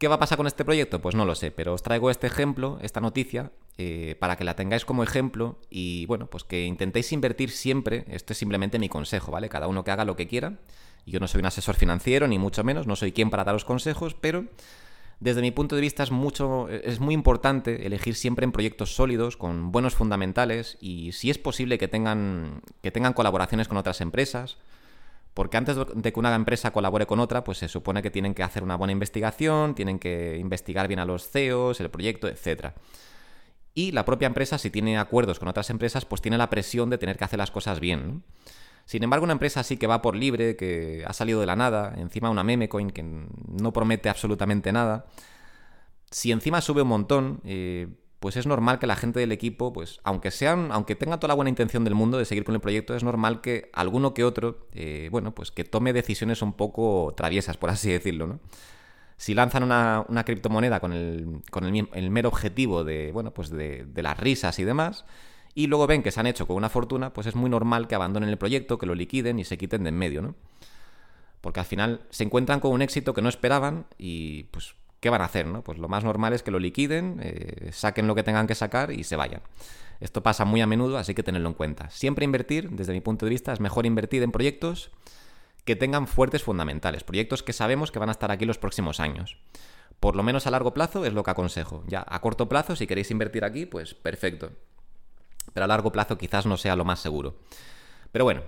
¿Qué 0.00 0.08
va 0.08 0.14
a 0.14 0.18
pasar 0.18 0.38
con 0.38 0.46
este 0.46 0.64
proyecto? 0.64 1.02
Pues 1.02 1.14
no 1.14 1.26
lo 1.26 1.34
sé, 1.34 1.50
pero 1.50 1.74
os 1.74 1.82
traigo 1.82 2.10
este 2.10 2.26
ejemplo, 2.26 2.78
esta 2.80 3.02
noticia, 3.02 3.52
eh, 3.76 4.16
para 4.18 4.36
que 4.36 4.44
la 4.44 4.56
tengáis 4.56 4.86
como 4.86 5.02
ejemplo 5.02 5.58
y 5.68 6.06
bueno, 6.06 6.26
pues 6.26 6.42
que 6.42 6.64
intentéis 6.64 7.12
invertir 7.12 7.50
siempre, 7.50 8.06
esto 8.08 8.32
es 8.32 8.38
simplemente 8.38 8.78
mi 8.78 8.88
consejo, 8.88 9.30
¿vale? 9.30 9.50
Cada 9.50 9.68
uno 9.68 9.84
que 9.84 9.90
haga 9.90 10.06
lo 10.06 10.16
que 10.16 10.26
quiera, 10.26 10.54
yo 11.04 11.20
no 11.20 11.28
soy 11.28 11.40
un 11.40 11.48
asesor 11.48 11.74
financiero, 11.74 12.28
ni 12.28 12.38
mucho 12.38 12.64
menos, 12.64 12.86
no 12.86 12.96
soy 12.96 13.12
quien 13.12 13.28
para 13.28 13.44
daros 13.44 13.66
consejos, 13.66 14.16
pero 14.18 14.46
desde 15.18 15.42
mi 15.42 15.50
punto 15.50 15.74
de 15.74 15.82
vista 15.82 16.02
es, 16.02 16.10
mucho, 16.10 16.70
es 16.70 16.98
muy 16.98 17.12
importante 17.12 17.84
elegir 17.84 18.14
siempre 18.14 18.44
en 18.44 18.52
proyectos 18.52 18.94
sólidos, 18.94 19.36
con 19.36 19.70
buenos 19.70 19.96
fundamentales 19.96 20.78
y 20.80 21.12
si 21.12 21.28
es 21.28 21.36
posible 21.36 21.76
que 21.76 21.88
tengan, 21.88 22.62
que 22.80 22.90
tengan 22.90 23.12
colaboraciones 23.12 23.68
con 23.68 23.76
otras 23.76 24.00
empresas, 24.00 24.56
porque 25.34 25.56
antes 25.56 25.76
de 25.94 26.12
que 26.12 26.20
una 26.20 26.34
empresa 26.34 26.72
colabore 26.72 27.06
con 27.06 27.20
otra, 27.20 27.44
pues 27.44 27.58
se 27.58 27.68
supone 27.68 28.02
que 28.02 28.10
tienen 28.10 28.34
que 28.34 28.42
hacer 28.42 28.62
una 28.62 28.76
buena 28.76 28.92
investigación, 28.92 29.74
tienen 29.74 29.98
que 29.98 30.36
investigar 30.38 30.88
bien 30.88 31.00
a 31.00 31.04
los 31.04 31.28
CEOs, 31.30 31.80
el 31.80 31.90
proyecto, 31.90 32.28
etc. 32.28 32.72
Y 33.74 33.92
la 33.92 34.04
propia 34.04 34.26
empresa, 34.26 34.58
si 34.58 34.70
tiene 34.70 34.98
acuerdos 34.98 35.38
con 35.38 35.48
otras 35.48 35.70
empresas, 35.70 36.04
pues 36.04 36.20
tiene 36.20 36.36
la 36.36 36.50
presión 36.50 36.90
de 36.90 36.98
tener 36.98 37.16
que 37.16 37.24
hacer 37.24 37.38
las 37.38 37.50
cosas 37.50 37.78
bien. 37.80 38.24
Sin 38.84 39.04
embargo, 39.04 39.24
una 39.24 39.34
empresa 39.34 39.60
así 39.60 39.76
que 39.76 39.86
va 39.86 40.02
por 40.02 40.16
libre, 40.16 40.56
que 40.56 41.04
ha 41.06 41.12
salido 41.12 41.38
de 41.38 41.46
la 41.46 41.54
nada, 41.54 41.94
encima 41.96 42.28
una 42.28 42.42
meme 42.42 42.68
coin 42.68 42.90
que 42.90 43.04
no 43.04 43.72
promete 43.72 44.08
absolutamente 44.08 44.72
nada, 44.72 45.06
si 46.10 46.32
encima 46.32 46.60
sube 46.60 46.82
un 46.82 46.88
montón, 46.88 47.40
eh, 47.44 47.86
pues 48.20 48.36
es 48.36 48.46
normal 48.46 48.78
que 48.78 48.86
la 48.86 48.96
gente 48.96 49.18
del 49.18 49.32
equipo, 49.32 49.72
pues 49.72 50.00
aunque 50.04 50.30
sean, 50.30 50.68
aunque 50.72 50.94
tenga 50.94 51.18
toda 51.18 51.28
la 51.28 51.34
buena 51.34 51.48
intención 51.48 51.84
del 51.84 51.94
mundo 51.94 52.18
de 52.18 52.26
seguir 52.26 52.44
con 52.44 52.54
el 52.54 52.60
proyecto, 52.60 52.94
es 52.94 53.02
normal 53.02 53.40
que 53.40 53.70
alguno 53.72 54.12
que 54.12 54.24
otro, 54.24 54.68
eh, 54.72 55.08
bueno, 55.10 55.34
pues 55.34 55.50
que 55.50 55.64
tome 55.64 55.94
decisiones 55.94 56.42
un 56.42 56.52
poco 56.52 57.14
traviesas, 57.16 57.56
por 57.56 57.70
así 57.70 57.90
decirlo, 57.90 58.26
¿no? 58.26 58.40
Si 59.16 59.34
lanzan 59.34 59.62
una, 59.64 60.24
criptomoneda 60.24 60.80
con, 60.80 60.92
el, 60.92 61.42
con 61.50 61.64
el, 61.64 62.10
mero 62.10 62.28
objetivo 62.28 62.84
de, 62.84 63.10
bueno, 63.12 63.32
pues 63.32 63.50
de, 63.50 63.84
de 63.84 64.02
las 64.02 64.18
risas 64.18 64.58
y 64.58 64.64
demás, 64.64 65.04
y 65.54 65.66
luego 65.66 65.86
ven 65.86 66.02
que 66.02 66.10
se 66.10 66.20
han 66.20 66.26
hecho 66.26 66.46
con 66.46 66.56
una 66.56 66.68
fortuna, 66.68 67.12
pues 67.12 67.26
es 67.26 67.34
muy 67.34 67.50
normal 67.50 67.88
que 67.88 67.94
abandonen 67.94 68.28
el 68.28 68.38
proyecto, 68.38 68.78
que 68.78 68.86
lo 68.86 68.94
liquiden 68.94 69.38
y 69.38 69.44
se 69.44 69.58
quiten 69.58 69.82
de 69.82 69.88
en 69.88 69.98
medio, 69.98 70.22
¿no? 70.22 70.34
Porque 71.40 71.60
al 71.60 71.66
final 71.66 72.02
se 72.10 72.24
encuentran 72.24 72.60
con 72.60 72.72
un 72.72 72.82
éxito 72.82 73.14
que 73.14 73.22
no 73.22 73.28
esperaban 73.28 73.86
y 73.98 74.44
pues 74.44 74.74
¿qué 75.00 75.10
van 75.10 75.22
a 75.22 75.24
hacer? 75.24 75.46
No? 75.46 75.62
Pues 75.62 75.78
lo 75.78 75.88
más 75.88 76.04
normal 76.04 76.32
es 76.32 76.42
que 76.42 76.50
lo 76.50 76.58
liquiden, 76.58 77.20
eh, 77.22 77.70
saquen 77.72 78.06
lo 78.06 78.14
que 78.14 78.22
tengan 78.22 78.46
que 78.46 78.54
sacar 78.54 78.92
y 78.92 79.04
se 79.04 79.16
vayan. 79.16 79.42
Esto 80.00 80.22
pasa 80.22 80.44
muy 80.44 80.60
a 80.60 80.66
menudo, 80.66 80.96
así 80.96 81.14
que 81.14 81.22
tenedlo 81.22 81.48
en 81.48 81.54
cuenta. 81.54 81.90
Siempre 81.90 82.24
invertir, 82.24 82.70
desde 82.70 82.92
mi 82.92 83.00
punto 83.00 83.26
de 83.26 83.30
vista, 83.30 83.52
es 83.52 83.60
mejor 83.60 83.84
invertir 83.84 84.22
en 84.22 84.32
proyectos 84.32 84.90
que 85.64 85.76
tengan 85.76 86.06
fuertes 86.06 86.42
fundamentales, 86.42 87.04
proyectos 87.04 87.42
que 87.42 87.52
sabemos 87.52 87.92
que 87.92 87.98
van 87.98 88.08
a 88.08 88.12
estar 88.12 88.30
aquí 88.30 88.46
los 88.46 88.58
próximos 88.58 88.98
años. 89.00 89.36
Por 89.98 90.16
lo 90.16 90.22
menos 90.22 90.46
a 90.46 90.50
largo 90.50 90.72
plazo 90.72 91.04
es 91.04 91.12
lo 91.12 91.22
que 91.22 91.30
aconsejo. 91.30 91.84
Ya 91.86 92.04
a 92.08 92.20
corto 92.20 92.48
plazo, 92.48 92.76
si 92.76 92.86
queréis 92.86 93.10
invertir 93.10 93.44
aquí, 93.44 93.66
pues 93.66 93.92
perfecto 93.92 94.52
pero 95.52 95.64
a 95.64 95.68
largo 95.68 95.92
plazo 95.92 96.18
quizás 96.18 96.46
no 96.46 96.56
sea 96.56 96.76
lo 96.76 96.84
más 96.84 97.00
seguro. 97.00 97.36
Pero 98.12 98.24
bueno, 98.24 98.42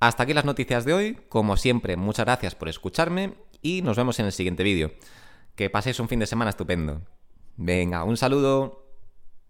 hasta 0.00 0.22
aquí 0.22 0.34
las 0.34 0.44
noticias 0.44 0.84
de 0.84 0.92
hoy. 0.92 1.18
Como 1.28 1.56
siempre, 1.56 1.96
muchas 1.96 2.26
gracias 2.26 2.54
por 2.54 2.68
escucharme 2.68 3.34
y 3.60 3.82
nos 3.82 3.96
vemos 3.96 4.18
en 4.18 4.26
el 4.26 4.32
siguiente 4.32 4.62
vídeo. 4.62 4.92
Que 5.54 5.70
paséis 5.70 6.00
un 6.00 6.08
fin 6.08 6.18
de 6.18 6.26
semana 6.26 6.50
estupendo. 6.50 7.02
Venga, 7.56 8.04
un 8.04 8.16
saludo. 8.16 8.81